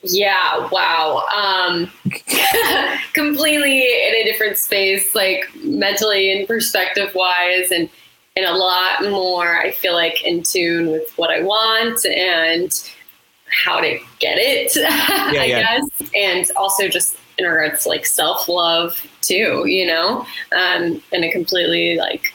[0.04, 1.89] yeah, wow, um,
[3.13, 7.89] completely in a different space, like mentally and perspective wise, and
[8.36, 9.58] and a lot more.
[9.58, 12.72] I feel like in tune with what I want and
[13.50, 14.72] how to get it.
[14.78, 15.80] I yeah.
[15.80, 21.24] guess, and also just in regards to like self love too, you know, um, in
[21.24, 22.34] a completely like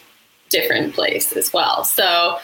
[0.49, 1.85] different place as well.
[1.85, 2.39] So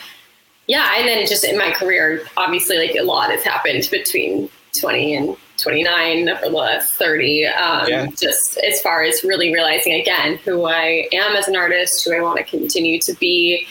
[0.67, 5.17] yeah, and then just in my career, obviously like a lot has happened between 20
[5.17, 7.47] and 29 over the last 30.
[7.47, 8.07] Um, Yeah.
[8.17, 12.21] Just as far as really realizing again who I am as an artist, who I
[12.21, 13.67] want to continue to be,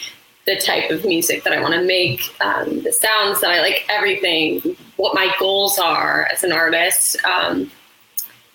[0.48, 3.84] the type of music that I want to make, um, the sounds that I like,
[3.90, 7.22] everything, what my goals are as an artist.
[7.24, 7.70] Um,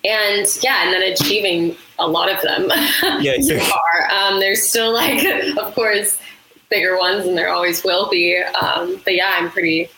[0.03, 2.71] and yeah, and then achieving a lot of them.
[3.21, 4.09] Yeah, so far.
[4.11, 5.23] Um, there's still like,
[5.57, 6.17] of course,
[6.69, 8.37] bigger ones, and there always will be.
[8.37, 9.89] Um, but yeah, I'm pretty,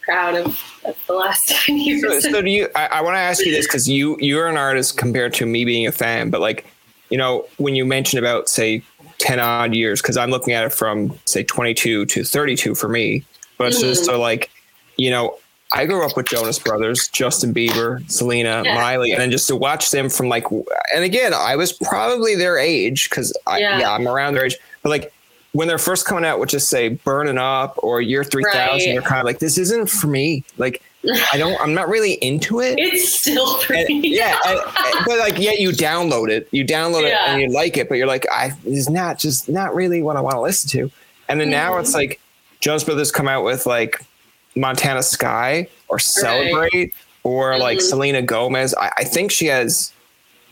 [0.00, 0.46] proud of,
[0.84, 2.22] of the last ten years.
[2.22, 2.68] so, so do you?
[2.76, 5.64] I, I want to ask you this because you you're an artist compared to me
[5.64, 6.64] being a fan, but like,
[7.10, 8.82] you know, when you mention about say
[9.18, 13.24] ten odd years, because I'm looking at it from say 22 to 32 for me,
[13.58, 14.12] but it's just mm-hmm.
[14.12, 14.50] so like,
[14.96, 15.36] you know.
[15.72, 18.74] I grew up with Jonas Brothers, Justin Bieber, Selena, Yeah.
[18.76, 20.48] Miley, and then just to watch them from like,
[20.94, 23.80] and again, I was probably their age because I, Yeah.
[23.80, 25.12] yeah, I'm around their age, but like
[25.50, 28.92] when they're first coming out with just say burning up or year 3000 Right.
[28.92, 30.80] they're kind of like this isn't for me like
[31.32, 32.74] i don't i'm not really into it.
[32.78, 34.60] It's still And- yeah and-
[35.06, 36.48] but like yet you download it.
[36.50, 39.74] You download it and you like it but you're like i it's not just not
[39.74, 40.90] really what i want to listen to.
[41.28, 42.20] And then now it's like
[42.60, 44.00] jonas brothers come out with like
[44.56, 47.86] montana sky or celebrate or like Mm-hmm.
[47.88, 48.74] selena gomez.
[48.74, 49.92] I, I think she has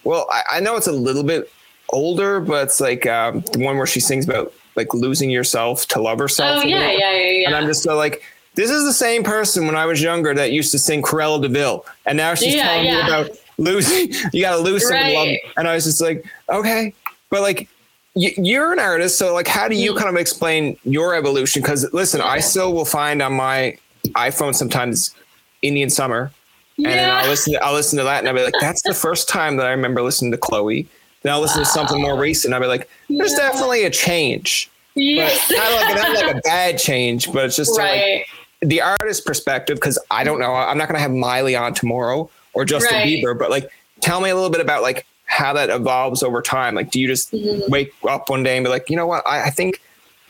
[0.05, 1.51] well I, I know it's a little bit
[1.91, 6.01] older but it's like um, the one where she sings about like losing yourself to
[6.01, 7.47] love herself Oh yeah, yeah, yeah, yeah.
[7.49, 8.23] And I'm just so like,
[8.55, 11.49] this is the same person when I was younger that used to sing Cruella de
[11.49, 12.95] Vil, and now she's Yeah, telling yeah.
[12.95, 14.13] me about losing.
[14.33, 15.15] You got to lose some Right.
[15.15, 16.95] love, and I was just like, okay,
[17.31, 17.69] but like.
[18.15, 19.79] You're an artist, so like, how do Mm.
[19.79, 21.63] you kind of explain your evolution?
[21.63, 25.15] Because listen, I still will find on my iPhone sometimes
[25.63, 26.31] Indian Summer,
[26.77, 27.17] and then Yeah.
[27.23, 27.55] I'll listen.
[27.55, 29.71] To, I'll listen to that, and I'll be like, "That's the first time that I
[29.71, 30.87] remember listening to Chloe."
[31.23, 32.53] Then I'll listen to something more recent.
[32.53, 33.39] I'll be like, "There's Yeah.
[33.49, 35.51] definitely a change." but yes.
[35.51, 38.25] not like not like a bad change, but it's just like right.
[38.63, 39.77] The artist perspective.
[39.77, 43.07] Because I don't know, I'm not going to have Miley on tomorrow or Justin Right.
[43.07, 43.71] Bieber, but like,
[44.01, 46.75] tell me a little bit about like how that evolves over time.
[46.75, 47.69] Like, do you just Mhm.
[47.69, 49.81] wake up one day and be like, you know what, I, I think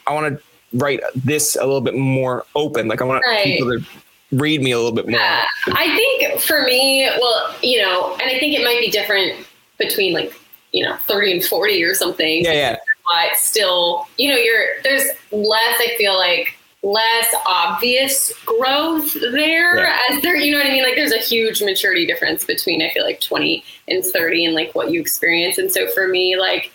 [0.06, 0.42] I want to
[0.78, 2.88] write this a little bit more open.
[2.88, 3.44] Like, I want Right.
[3.44, 3.84] people to
[4.32, 5.20] read me a little bit more.
[5.20, 9.46] Uh, I think for me, well, you know, and I think it might be different
[9.78, 10.32] between like,
[10.72, 12.44] you know, 30 and 40 or something.
[12.44, 19.12] yeah, yeah, But still, you know, you're there's less, I feel like, less obvious growth
[19.14, 19.98] there Yeah.
[20.10, 20.82] as there, you know what I mean?
[20.82, 24.74] Like there's a huge maturity difference between I feel like 20 and 30 and like
[24.74, 25.58] what you experience.
[25.58, 26.72] And so for me, like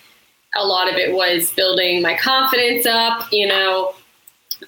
[0.56, 3.94] a lot of it was building my confidence up, you know,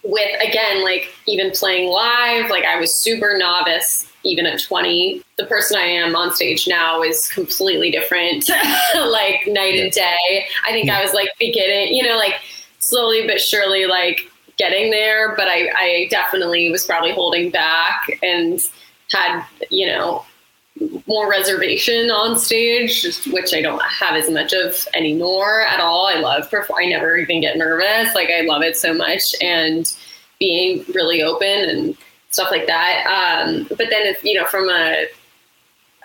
[0.03, 5.45] with again like even playing live like i was super novice even at 20 the
[5.47, 8.47] person i am on stage now is completely different
[8.95, 12.35] like night and day i think i was like beginning you know like
[12.77, 18.59] slowly but surely like getting there but i i definitely was probably holding back and
[19.09, 20.23] had you know
[21.07, 26.07] more reservation on stage, which I don't have as much of anymore at all.
[26.07, 26.79] I love perform.
[26.83, 28.15] I never even get nervous.
[28.15, 29.93] Like I love it so much, and
[30.39, 31.97] being really open and
[32.29, 33.05] stuff like that.
[33.45, 35.07] Um, but then, if, you know, from a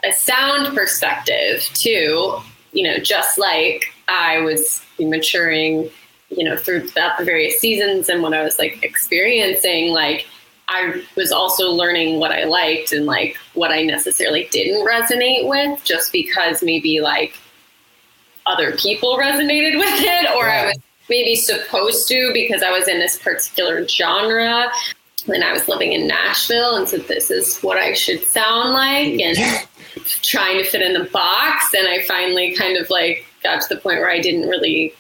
[0.05, 2.39] a sound perspective too,
[2.73, 5.91] you know, just like I was maturing,
[6.37, 10.27] you know, throughout the various seasons and what I was like experiencing, like
[10.69, 15.83] I was also learning what I liked and like what I necessarily didn't resonate with
[15.85, 17.35] just because maybe like
[18.47, 22.99] other people resonated with it or I was maybe supposed to because I was in
[22.99, 24.71] this particular genre
[25.27, 29.09] when I was living in Nashville and said this is what I should sound like
[29.09, 29.23] mm.
[29.23, 29.69] and
[30.23, 31.73] trying to fit in the box.
[31.75, 34.95] And I finally kind of like got to the point where I didn't really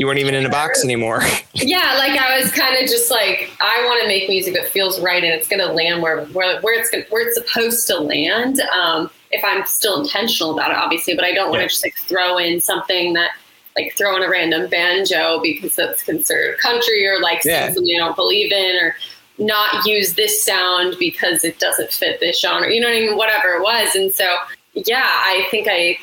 [0.00, 1.20] you weren't even in a box anymore.
[1.52, 4.98] yeah, like I was kind of just like, I want to make music that feels
[4.98, 7.98] right and it's going to land where where, where it's gonna, where it's supposed to
[8.00, 8.62] land.
[8.62, 11.68] Um, if I'm still intentional about it, obviously, but I don't want to Yeah.
[11.68, 13.32] just like throw in something that
[13.76, 17.66] like throw in a random banjo because that's considered country or like Yeah.
[17.70, 18.96] something I don't believe in or
[19.36, 22.72] not use this sound because it doesn't fit this genre.
[22.72, 23.16] You know what I mean?
[23.18, 24.34] Whatever it was, and so
[24.72, 25.98] yeah, I think I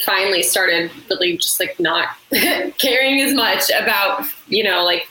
[0.00, 2.08] finally started really just like not
[2.78, 5.06] caring as much about you know like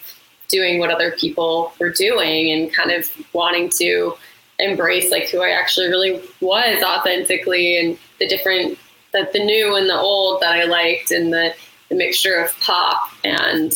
[0.47, 4.13] doing what other people were doing and kind of wanting to
[4.58, 8.78] embrace like who I actually really was authentically and the different
[9.13, 11.54] that the new and the old that I liked and the,
[11.89, 13.71] the mixture of pop and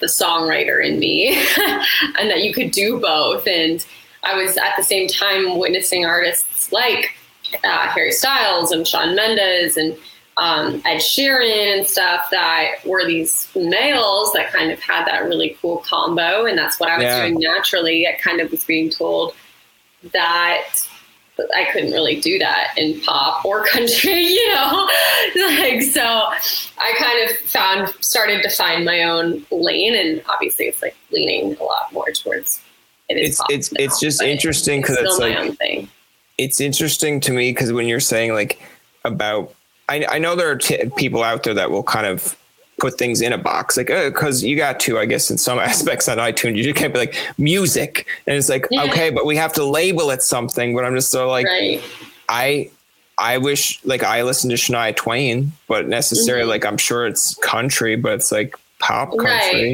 [0.00, 1.42] the songwriter in me.
[2.18, 3.46] And that you could do both.
[3.46, 3.84] And
[4.22, 7.10] I was at the same time witnessing artists like
[7.64, 9.96] uh, Harry Styles and Shawn Mendes and
[10.36, 15.56] um, Ed Sheeran and stuff that were these males that kind of had that really
[15.62, 16.44] cool combo.
[16.46, 17.20] And that's what I was Yeah.
[17.20, 18.06] doing naturally.
[18.06, 19.34] I kind of was being told
[20.12, 20.66] that
[21.56, 24.88] I couldn't really do that in pop or country, you know?
[25.36, 29.94] like, so I kind of found, started to find my own lane.
[29.94, 32.60] And obviously it's like leaning a lot more towards
[33.08, 35.88] it It's it's now, it's just interesting because it's it's like
[36.38, 38.60] it's interesting to me because when you're saying like
[39.04, 39.54] about
[39.88, 42.36] I, I know there are t- people out there that will kind of
[42.78, 46.08] put things in a box like because you got to i guess in some aspects
[46.08, 48.82] on itunes you just can't be like music and it's like Yeah.
[48.84, 51.80] okay but we have to label it something but i'm just so like right.
[52.28, 52.68] i
[53.16, 56.48] i wish like i listen to shania twain but necessarily Mhm.
[56.48, 59.24] like i'm sure it's country but it's like pop country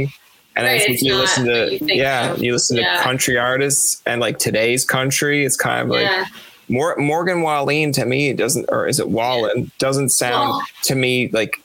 [0.04, 0.08] Right.
[0.56, 2.98] and i think you listen to you yeah you listen Yeah.
[2.98, 6.26] to country artists and like today's country it's kind of like yeah.
[6.70, 9.70] Mor- Morgan Wallen to me doesn't, or is it Wallen?
[9.78, 11.60] Doesn't sound Well- to me like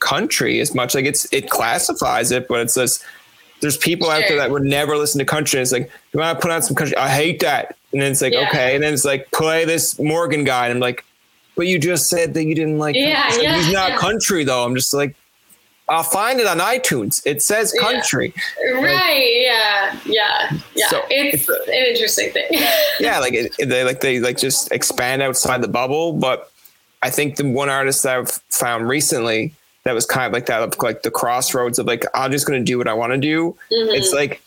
[0.00, 0.94] country as much.
[0.94, 3.02] Like it's it classifies it, but it's just
[3.60, 5.60] there's people out there that would never listen to country.
[5.60, 6.96] It's like, you want to put on some country?
[6.96, 7.76] I hate that.
[7.92, 8.46] And then it's like, Yeah.
[8.48, 8.74] okay.
[8.76, 10.66] And then it's like, play this Morgan guy.
[10.66, 11.04] And I'm like,
[11.56, 12.94] but you just said that you didn't like.
[12.94, 13.42] Yeah, country.
[13.42, 13.96] yeah, He's not yeah.
[13.96, 14.64] country though.
[14.64, 15.16] I'm just like,
[15.88, 17.20] I'll find it on iTunes.
[17.26, 17.82] It says Yeah.
[17.82, 18.32] country.
[18.74, 19.40] Right.
[19.42, 19.98] Yeah.
[20.04, 20.57] Yeah.
[20.78, 20.88] Yeah.
[20.88, 22.46] So, it's, it's a- an interesting thing.
[23.00, 26.12] yeah, like it, they like they like just expand outside the bubble.
[26.12, 26.50] But
[27.02, 30.62] I think the one artist that I've found recently that was kind of like that,
[30.62, 33.18] of like the crossroads of like I'm just going to do what I want to
[33.18, 33.56] do.
[33.72, 33.94] Mm-hmm.
[33.94, 34.42] It's like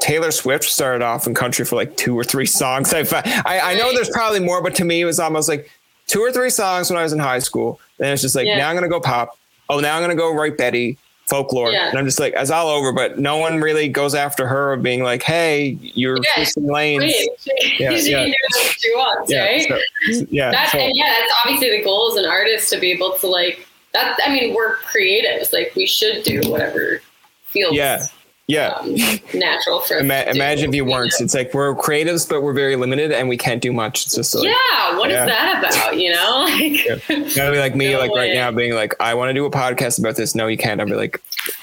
[0.00, 2.92] Taylor Swift started off in country for like two or three songs.
[2.92, 3.00] I
[3.46, 5.70] I, I know there's probably more, but to me it was almost like
[6.06, 7.80] two or three songs when I was in high school.
[7.98, 8.58] Then it's just like Yeah.
[8.58, 9.38] now I'm going to go pop.
[9.68, 10.96] Oh, now I'm going to go write Betty
[11.26, 11.88] folklore, Yeah.
[11.90, 12.92] and I'm just like it's all over.
[12.92, 16.44] But no one really goes after her of being like, hey, you're Yeah.
[16.44, 17.12] switching lanes.
[17.12, 18.24] She, Yeah, she yeah.
[18.26, 19.62] do what she wants, Yeah, right?
[19.68, 20.50] so- yeah.
[20.52, 23.26] That, so- and yeah, that's obviously the goal as an artist to be able to
[23.26, 24.16] like that.
[24.24, 27.00] I mean, we're creatives; like we should do whatever
[27.46, 28.06] feels yeah,
[28.48, 28.68] yeah.
[28.80, 28.94] um,
[29.34, 29.98] natural for.
[29.98, 31.12] Ima- imagine if you weren't.
[31.18, 31.24] know?
[31.24, 34.04] It's like we're creatives, but we're very limited, and we can't do much.
[34.06, 35.26] It's just like yeah, what is Yeah.
[35.26, 35.98] that about?
[35.98, 36.40] You know,
[37.08, 39.44] like, gotta be like me, No like right now, being like, I want to do
[39.44, 40.34] a podcast about this.
[40.34, 40.80] No, you can't.
[40.80, 41.20] I'll be like,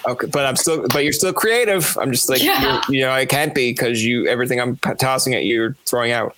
[0.08, 1.98] okay, but I'm still, but you're still creative.
[2.00, 2.82] I'm just like, Yeah.
[2.90, 5.78] you you know, I can't be because you everything I'm p- tossing at you, you're
[5.86, 6.36] throwing out.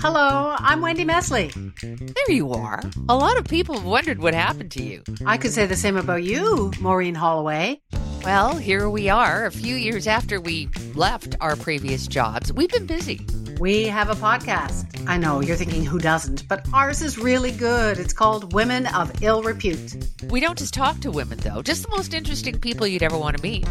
[0.00, 1.50] Hello, I'm Wendy Mesley.
[1.82, 2.82] There you are.
[3.08, 5.02] A lot of people have wondered what happened to you.
[5.26, 7.80] I could say the same about you, Maureen Holloway.
[8.24, 12.52] Well, here we are, a few years after we left our previous jobs.
[12.52, 13.20] We've been busy.
[13.58, 15.04] We have a podcast.
[15.08, 17.98] I know you're thinking who doesn't, but ours is really good.
[17.98, 19.96] It's called Women of Ill Repute.
[20.30, 23.36] We don't just talk to women, though, just the most interesting people you'd ever want
[23.36, 23.66] to meet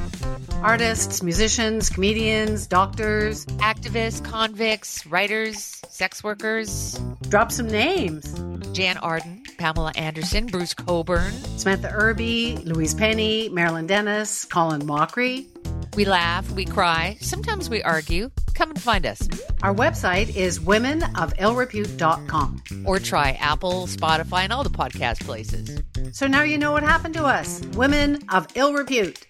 [0.64, 3.46] Artists, musicians, comedians, doctors.
[3.46, 7.00] activists, convicts, writers, sex workers.
[7.30, 8.34] Drop some names
[8.74, 11.32] Jann Arden, Pamela Anderson, Bruce Cockburn.
[11.58, 15.46] Samantha Irby, Louise Penny, Marilyn Denis, Colin Mochrie.
[15.96, 18.30] We laugh, we cry, sometimes we argue.
[18.54, 19.28] Come and find us.
[19.64, 22.64] Our website is womenofillrepute.com.
[22.86, 25.82] Or try Apple, Spotify, and all the podcast places.
[26.12, 27.62] So now you know what happened to us.
[27.74, 29.26] Women of Ill Repute.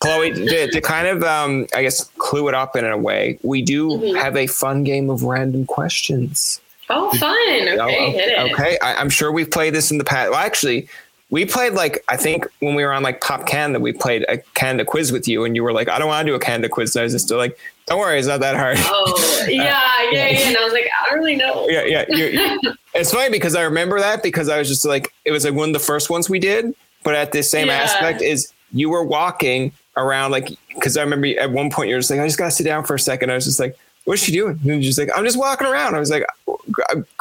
[0.00, 3.62] Chloe, to, to kind of, um, I guess, clue it up in a way, we
[3.62, 4.16] do Mm-hmm.
[4.18, 6.60] have a fun game of random questions.
[6.90, 7.32] Oh, fun.
[7.80, 8.78] Okay, Oh, okay.
[8.82, 10.30] I, I'm sure we've played this in the past.
[10.30, 10.88] Well, actually,
[11.30, 14.38] we played like I think when we were on like Pop Canada, we played a
[14.54, 16.68] Canada quiz with you, and you were like, "I don't want to do a Canada
[16.68, 19.80] quiz." And I was just like, "Don't worry, it's not that hard." Oh, yeah,
[20.12, 20.48] yeah, yeah.
[20.48, 21.68] And I was like, I don't really know.
[21.68, 22.04] yeah, yeah.
[22.08, 25.54] you- it's funny because I remember that because I was just like, it was like
[25.54, 27.74] one of the first ones we did, but at the same Yeah.
[27.78, 32.10] aspect is you were walking around like because I remember at one point you're just
[32.10, 33.30] like, I just gotta sit down for a second.
[33.30, 34.60] I was just like, what's she doing?
[34.68, 35.94] And just like, I'm just walking around.
[35.96, 36.24] I was like,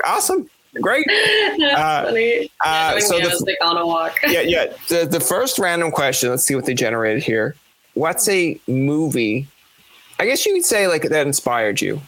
[0.05, 0.49] awesome,
[0.81, 1.05] great.
[1.07, 2.51] That's Uh, funny.
[2.63, 4.19] uh, so the- like on a walk.
[4.27, 4.73] yeah, yeah.
[4.89, 6.29] The the first random question.
[6.29, 7.55] Let's see what they generated here.
[7.93, 9.47] What's a movie?
[10.19, 12.01] I guess you could say like that inspired you.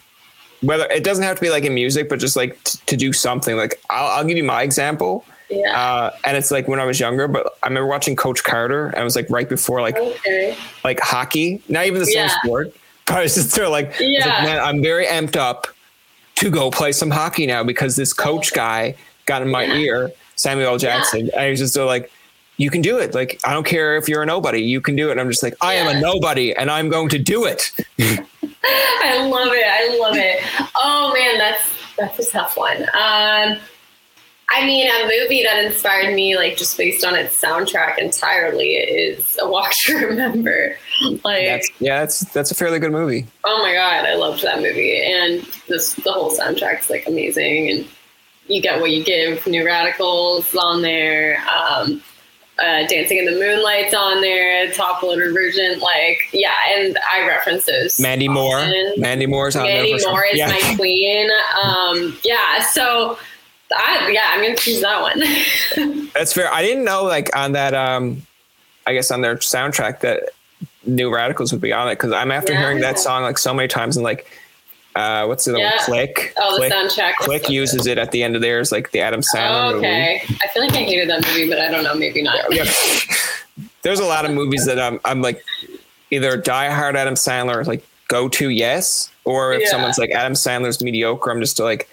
[0.60, 3.12] Whether it doesn't have to be like in music, but just like t- to do
[3.12, 3.56] something.
[3.56, 5.78] Like I'll, I'll give you my example, Yeah.
[5.80, 7.28] uh, and it's like when I was younger.
[7.28, 10.56] But I remember watching Coach Carter, and it was like right before like okay.
[10.84, 12.38] like hockey, not even the same Yeah.
[12.42, 12.74] sport.
[13.06, 14.42] But I was just like, I was like, Yeah.
[14.44, 15.66] man, I'm very amped up
[16.38, 18.94] to go play some hockey now because this coach guy
[19.26, 19.74] got in my Yeah.
[19.74, 20.78] ear, Samuel L.
[20.78, 21.30] Jackson.
[21.34, 22.10] And he was just like,
[22.56, 23.14] you can do it.
[23.14, 25.12] Like, I don't care if you're a nobody, you can do it.
[25.12, 27.70] And I'm just like, I am a nobody and I'm going to do it.
[27.98, 29.66] I love it.
[29.66, 30.42] I love it.
[30.76, 31.62] Oh man, that's
[31.96, 32.82] that's a tough one.
[32.94, 33.58] Um,
[34.50, 39.36] I mean, a movie that inspired me, like just based on its soundtrack entirely, is
[39.40, 40.76] A Walk to Remember.
[41.22, 43.26] Like, That's, yeah, that's, that's a fairly good movie.
[43.44, 47.86] oh my god, I loved that movie, and this the whole soundtrack's like amazing, and
[48.46, 49.46] you get what you give.
[49.46, 51.42] New Radicals on there.
[51.48, 52.02] Um,
[52.58, 58.00] uh, Dancing in the Moonlight's on there, Toploader version, like yeah, and I reference those.
[58.00, 58.58] Mandy Moore.
[58.58, 58.94] often.
[58.96, 59.98] Mandy Moore's on Mandy there.
[59.98, 60.10] Mandy.
[60.10, 60.48] Moore is yeah.
[60.48, 61.30] my queen.
[61.62, 63.16] Um, yeah, so
[63.76, 66.08] I, yeah, I'm gonna choose that one.
[66.14, 66.52] That's fair.
[66.52, 68.22] I didn't know like on that um
[68.86, 70.30] I guess on their soundtrack that
[70.86, 72.60] New Radicals would be on it because I'm after Yeah.
[72.60, 74.30] hearing that song like so many times and like
[74.96, 75.76] uh what's the Yeah.
[75.84, 77.14] click Oh, the click, soundtrack.
[77.16, 79.86] click so uses it at the end of theirs like the Adam Sandler movie.
[79.86, 82.52] okay, I feel like I hated that movie, but I don't know, maybe not.
[82.52, 82.64] Yeah.
[83.82, 85.44] There's a lot of movies that I'm I'm like
[86.10, 89.68] either die hard Adam Sandler like go to yes or if Yeah.
[89.70, 91.88] someone's like Adam Sandler's mediocre I'm just like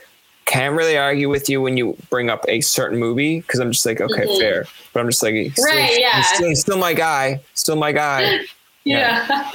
[0.46, 3.86] can't really argue with you when you bring up a certain movie because I'm just
[3.86, 4.40] like okay Mhm.
[4.40, 6.22] fair but I'm just like still, yeah.
[6.22, 8.42] still, still my guy still my guy
[8.84, 9.52] Yeah.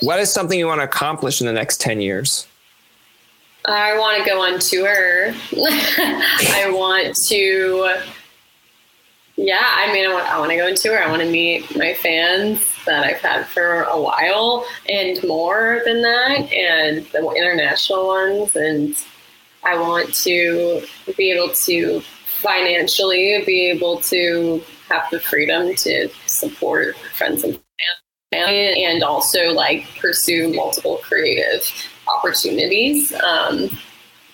[0.00, 2.46] what is something you want to accomplish in the next 10 years
[3.66, 5.34] I want to go on tour.
[5.54, 7.92] I want to,
[9.36, 11.02] yeah, yeah, I mean, I want, I want to go on tour.
[11.02, 16.00] I want to meet my fans that I've had for a while and more than
[16.00, 18.56] that, and the international ones.
[18.56, 18.96] And
[19.64, 20.82] I want to
[21.16, 27.60] be able to financially be able to have the freedom to support friends and
[28.32, 31.70] family and also like pursue multiple creative
[32.16, 33.68] opportunities um,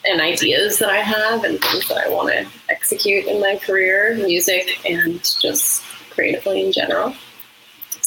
[0.04, 4.14] and ideas that I have and things that I want to execute in my career,
[4.14, 7.14] music and just creatively in general.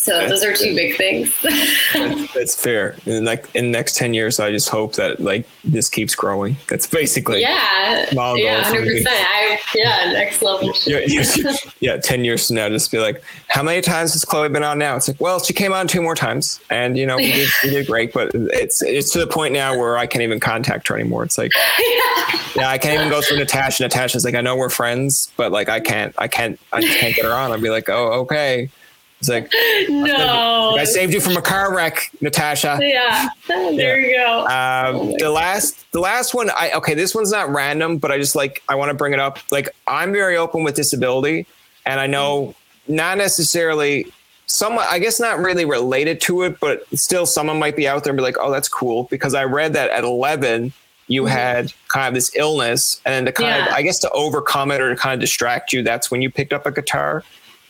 [0.09, 1.35] So those are two big things.
[1.43, 2.95] that's, that's, fair.
[3.05, 6.57] And like in the next 10 years, I just hope that like this keeps growing.
[6.67, 8.07] That's basically yeah.
[8.11, 8.63] Yeah.
[8.63, 9.07] hundred percent.
[9.09, 10.11] I, yeah.
[10.11, 10.73] Next level.
[10.87, 11.97] yeah, yeah, yeah.
[11.97, 14.95] 10 years from now, just be like, how many times has Chloe been on now?
[14.95, 17.69] It's like, well, she came on two more times and you know, we did, we
[17.69, 20.95] did great, but it's, it's to the point now where I can't even contact her
[20.95, 21.23] anymore.
[21.23, 23.83] It's like, yeah, yeah I can't even go through Natasha.
[23.83, 27.15] Natasha's like, I know we're friends, but like, I can't, I can't, I just can't
[27.15, 27.51] get her on.
[27.51, 28.71] I'd be like, oh, okay.
[29.19, 29.51] It's like,
[29.89, 32.79] no, I saved you from a car wreck, Natasha.
[32.81, 34.07] Yeah, there yeah.
[34.07, 34.39] you go.
[34.41, 36.93] Um, oh the last, the last one, I okay.
[36.93, 39.39] This one's not random, but I just like I want to bring it up.
[39.51, 41.47] Like I'm very open with disability,
[41.85, 42.55] and I know
[42.87, 44.07] not necessarily
[44.45, 48.11] someone I guess not really related to it, but still someone might be out there
[48.11, 50.73] and be like, oh, that's cool because I read that at 11
[51.07, 51.31] you mm-hmm.
[51.31, 53.67] had kind of this illness, and then to kind yeah.
[53.67, 56.31] of I guess to overcome it or to kind of distract you, that's when you
[56.31, 57.25] picked up a guitar.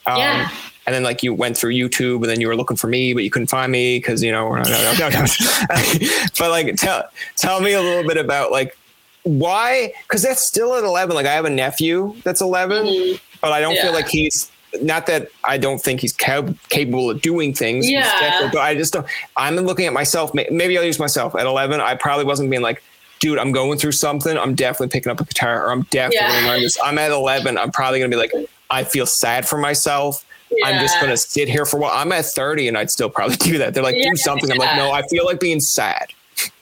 [0.06, 0.50] Um, yeah
[0.89, 3.23] and then like you went through YouTube and then you were looking for me, but
[3.23, 4.49] you couldn't find me because you know.
[6.39, 7.03] but like, tell
[7.35, 8.75] tell me a little bit about like
[9.21, 9.93] why?
[10.01, 11.15] Because that's still at eleven.
[11.15, 13.17] Like I have a nephew that's 11 mm-hmm.
[13.39, 13.83] but I don't yeah.
[13.83, 17.87] feel like he's not that I don't think he's cap- capable of doing things.
[17.87, 18.49] Yeah.
[18.51, 19.05] But I just don't.
[19.37, 20.33] I'm looking at myself.
[20.33, 21.81] Maybe I'll use myself at 11.
[21.81, 22.81] I probably wasn't being like,
[23.19, 24.35] dude, I'm going through something.
[24.35, 26.31] I'm definitely picking up a guitar, or I'm definitely yeah.
[26.31, 26.79] going to learn this.
[26.83, 27.59] I'm at 11.
[27.59, 30.25] I'm probably going to be like, I feel sad for myself.
[30.52, 30.68] Yeah.
[30.68, 31.91] I'm just going to sit here for a while.
[31.93, 33.74] I'm at 30 and I'd still probably do that.
[33.74, 34.52] They're like, yeah, do something.
[34.52, 36.12] I'm like, no, I feel like being sad.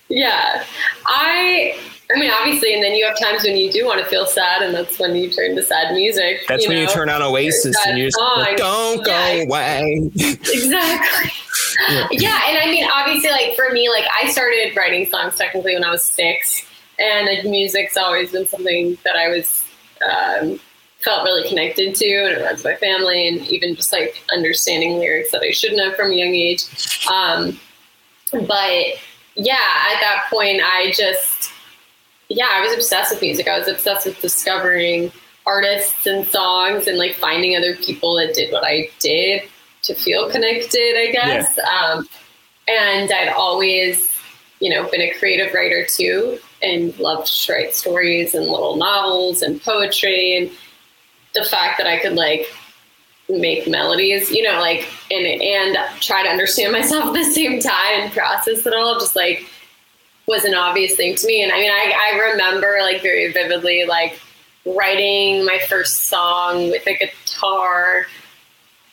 [0.09, 0.63] Yeah.
[1.05, 1.77] I,
[2.13, 4.61] I mean, obviously, and then you have times when you do want to feel sad,
[4.61, 6.41] and that's when you turn to sad music.
[6.47, 6.83] That's you when know?
[6.83, 10.09] you turn on Oasis and you just like, don't go away.
[10.15, 11.31] exactly.
[11.89, 12.07] yeah.
[12.11, 12.41] yeah.
[12.47, 15.91] And I mean, obviously, like for me, like I started writing songs technically when I
[15.91, 16.65] was six,
[16.97, 19.63] and like, music's always been something that I was
[20.09, 20.59] um,
[21.07, 25.31] felt really connected to, and it runs my family, and even just like understanding lyrics
[25.31, 26.63] that I should know from a young age.
[27.09, 27.57] Um,
[28.31, 28.85] but
[29.35, 29.55] yeah,
[29.93, 31.51] at that point, I just
[32.29, 33.47] yeah, I was obsessed with music.
[33.47, 35.11] I was obsessed with discovering
[35.45, 39.43] artists and songs and like finding other people that did what I did
[39.83, 41.57] to feel connected, I guess.
[41.57, 41.63] Yeah.
[41.63, 42.09] Um,
[42.67, 44.09] and I'd always,
[44.59, 49.41] you know, been a creative writer too and loved to write stories and little novels
[49.41, 50.51] and poetry and
[51.37, 52.47] the fact that I could like
[53.29, 58.01] make melodies, you know, like and and try to understand myself at the same time
[58.01, 59.45] and process it all just like
[60.27, 61.43] was an obvious thing to me.
[61.43, 64.19] And I mean I, I remember like very vividly like
[64.65, 68.05] writing my first song with a guitar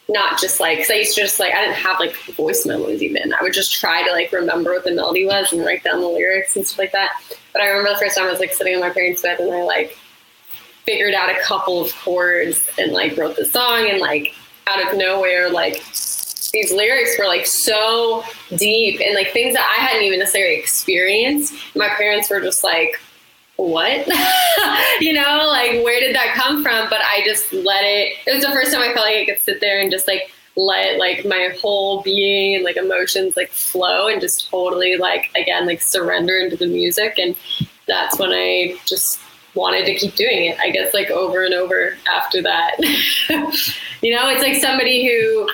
[0.09, 3.03] not just like because I used to just like I didn't have like voice memos
[3.03, 3.33] even.
[3.33, 6.07] I would just try to like remember what the melody was and write down the
[6.07, 7.13] lyrics and stuff like that.
[7.53, 9.53] But I remember the first time I was like sitting in my parents' bed and
[9.53, 9.97] I like
[10.85, 14.35] figured out a couple of chords and like wrote the song and like
[14.67, 15.83] out of nowhere like
[16.55, 18.23] these lyrics were like so
[18.57, 21.53] deep and like things that I hadn't even necessarily experienced.
[21.75, 23.01] My parents were just like,
[23.57, 24.07] what?
[25.01, 26.89] you know, like where did that come from?
[26.89, 29.43] But I just let it, it was the first time I felt like I could
[29.43, 34.07] sit there and just like let like my whole being and like emotions like flow
[34.07, 37.35] and just totally like again like surrender into the music and
[37.89, 39.19] that's when I just
[39.55, 42.77] wanted to keep doing it, I guess, like over and over after that.
[44.03, 45.49] you know, it's like somebody who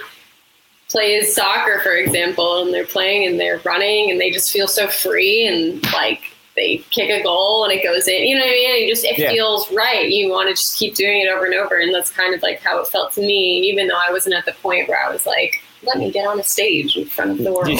[0.88, 4.88] plays soccer, for example, and they're playing and they're running and they just feel so
[4.88, 6.22] free and like
[6.56, 8.26] they kick a goal and it goes in.
[8.26, 8.84] You know what I mean?
[8.84, 9.30] It just it yeah.
[9.30, 10.08] feels right.
[10.08, 12.60] You want to just keep doing it over and over, and that's kind of like
[12.60, 13.60] how it felt to me.
[13.60, 16.40] Even though I wasn't at the point where I was like, "Let me get on
[16.40, 17.78] a stage in front of the world."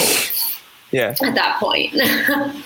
[0.93, 1.15] Yeah.
[1.23, 1.95] At that point.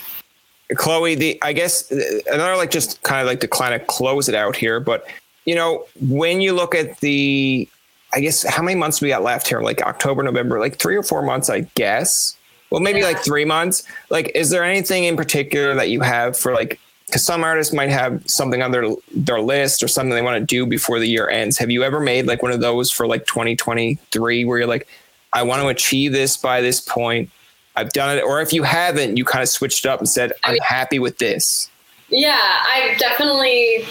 [0.74, 4.28] Chloe, the I guess uh, another like just kind of like to kind of close
[4.28, 5.06] it out here, but
[5.44, 7.68] you know when you look at the,
[8.12, 9.60] I guess how many months we got left here?
[9.60, 12.36] Like October, November, like three or four months, I guess.
[12.70, 13.06] Well, maybe yeah.
[13.06, 13.84] like three months.
[14.10, 16.80] Like, is there anything in particular that you have for like?
[17.06, 20.44] Because some artists might have something on their their list or something they want to
[20.44, 21.58] do before the year ends.
[21.58, 24.88] Have you ever made like one of those for like 2023 where you're like,
[25.34, 27.30] I want to achieve this by this point?
[27.76, 28.22] I've done it.
[28.22, 30.98] Or if you haven't, you kind of switched up and said, I'm I mean, happy
[30.98, 31.70] with this.
[32.08, 33.86] Yeah, I've definitely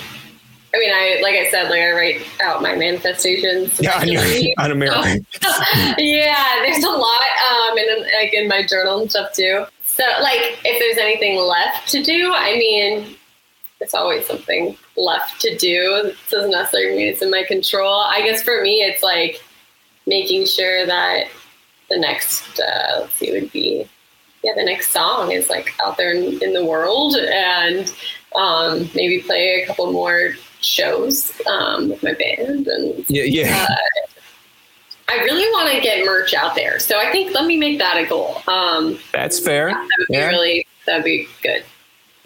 [0.73, 3.79] I mean, I like I said, like I write out my manifestations.
[3.79, 4.23] Yeah, on, your,
[4.57, 4.95] on a mirror.
[5.99, 7.21] yeah, there's a lot,
[7.51, 9.65] um, and like in my journal and stuff too.
[9.85, 13.15] So, like, if there's anything left to do, I mean,
[13.79, 16.01] it's always something left to do.
[16.05, 17.99] It doesn't necessarily mean it's in my control.
[17.99, 19.43] I guess for me, it's like
[20.07, 21.27] making sure that
[21.93, 23.87] the next, uh, let's see, would be,
[24.43, 27.93] yeah, the next song is like out there in, in the world and
[28.35, 33.67] um, maybe play a couple more shows um, with my band and yeah, yeah.
[33.69, 33.75] Uh,
[35.09, 37.97] I really want to get merch out there, so I think let me make that
[37.97, 38.41] a goal.
[38.47, 39.69] Um, That's fair.
[39.69, 40.29] Yeah, That would yeah.
[40.29, 41.63] be really that'd be good.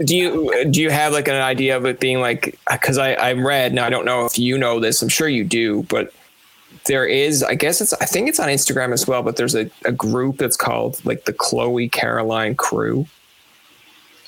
[0.05, 3.33] Do you do you have like an idea of it being like because I I
[3.33, 6.13] read now I don't know if you know this I'm sure you do but
[6.87, 9.69] there is i guess it's i think it's on instagram as well but there's a,
[9.85, 13.05] a group that's called like the chloe caroline crew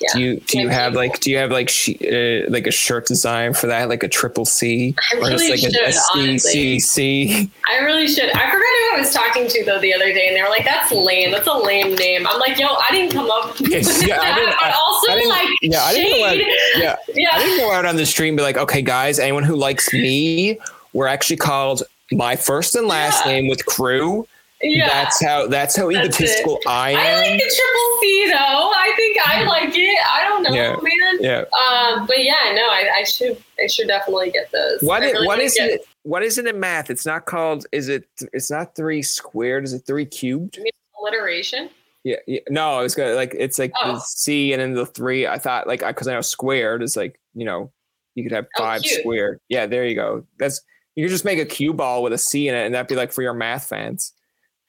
[0.00, 0.08] yeah.
[0.14, 3.06] Do you do you have like do you have like she, uh, like a shirt
[3.06, 6.38] design for that like a triple C I really or just like should, a, a
[6.38, 8.30] C, C, I really should.
[8.30, 10.64] I forgot who I was talking to though the other day, and they were like,
[10.64, 11.32] "That's lame.
[11.32, 14.34] That's a lame name." I'm like, "Yo, I didn't come up with yeah, that." I
[14.34, 16.36] didn't, but also, I like, yeah, I didn't go out,
[16.78, 19.44] yeah, yeah, I didn't go out on the stream and be like, "Okay, guys, anyone
[19.44, 20.58] who likes me,
[20.94, 21.82] we're actually called
[22.12, 23.32] my first and last yeah.
[23.32, 24.26] name with crew."
[24.62, 24.88] Yeah.
[24.88, 26.68] That's how that's how that's egotistical it.
[26.68, 26.98] I am.
[26.98, 28.36] I like the triple C though.
[28.36, 29.98] I think I like it.
[30.06, 30.76] I don't know, yeah.
[30.82, 31.18] man.
[31.20, 31.96] Yeah.
[31.98, 34.82] Um, but yeah, no, I, I should I should definitely get those.
[34.82, 35.80] What is, really what is it?
[36.02, 36.90] What is it in math?
[36.90, 37.66] It's not called.
[37.72, 38.04] Is it?
[38.34, 39.64] It's not three squared.
[39.64, 40.58] Is it three cubed?
[41.00, 41.70] alliteration.
[42.04, 43.94] Yeah, yeah, no, I was gonna like it's like oh.
[43.94, 45.26] the C and then the three.
[45.26, 47.72] I thought like because I know squared is like you know
[48.14, 49.40] you could have oh, five oh, squared.
[49.48, 50.26] Yeah, there you go.
[50.38, 50.62] That's
[50.94, 52.96] you could just make a cue ball with a C in it, and that'd be
[52.96, 54.12] like for your math fans.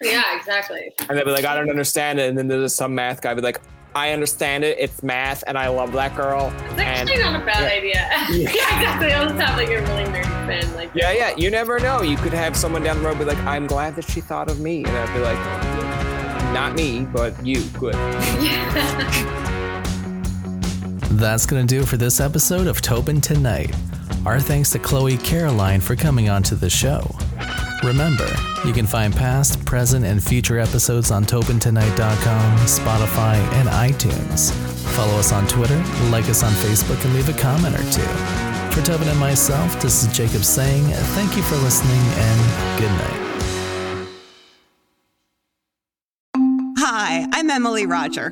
[0.02, 0.92] Yeah, exactly.
[1.08, 2.30] And they'd be like, I don't understand it.
[2.30, 3.62] And then there's some math guy be like,
[3.94, 4.78] I understand it.
[4.80, 6.54] It's math, and I love that girl.
[6.72, 7.78] It's actually and, not a bad yeah.
[7.78, 8.10] idea.
[8.50, 9.12] yeah, exactly.
[9.12, 10.76] I'll just have like a really nerdy friend.
[10.76, 11.36] Like, yeah, yeah.
[11.36, 12.02] You never know.
[12.02, 14.60] You could have someone down the road be like, I'm glad that she thought of
[14.60, 15.38] me, and I'd be like,
[16.54, 17.64] not me, but you.
[17.80, 17.96] Good.
[21.12, 23.76] That's gonna do it for this episode of Tobin Tonight.
[24.26, 27.06] Our thanks to Chloe Caroline for coming on to the show.
[27.84, 28.28] Remember,
[28.64, 34.54] you can find past, present, and future episodes on TobinTonight.com, Spotify, and iTunes.
[34.96, 38.08] Follow us on Twitter, like us on Facebook, and leave a comment or two.
[38.74, 43.18] For Tobin and myself, this is Jacob saying thank you for listening and good night.
[46.78, 48.32] Hi, I'm Emily Roger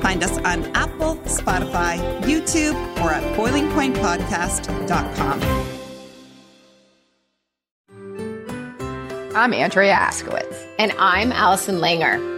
[0.00, 5.42] Find us on Apple, Spotify, YouTube, or at boilingpointpodcast.com.
[9.34, 10.66] I'm Andrea Askowitz.
[10.78, 12.37] And I'm Allison Langer.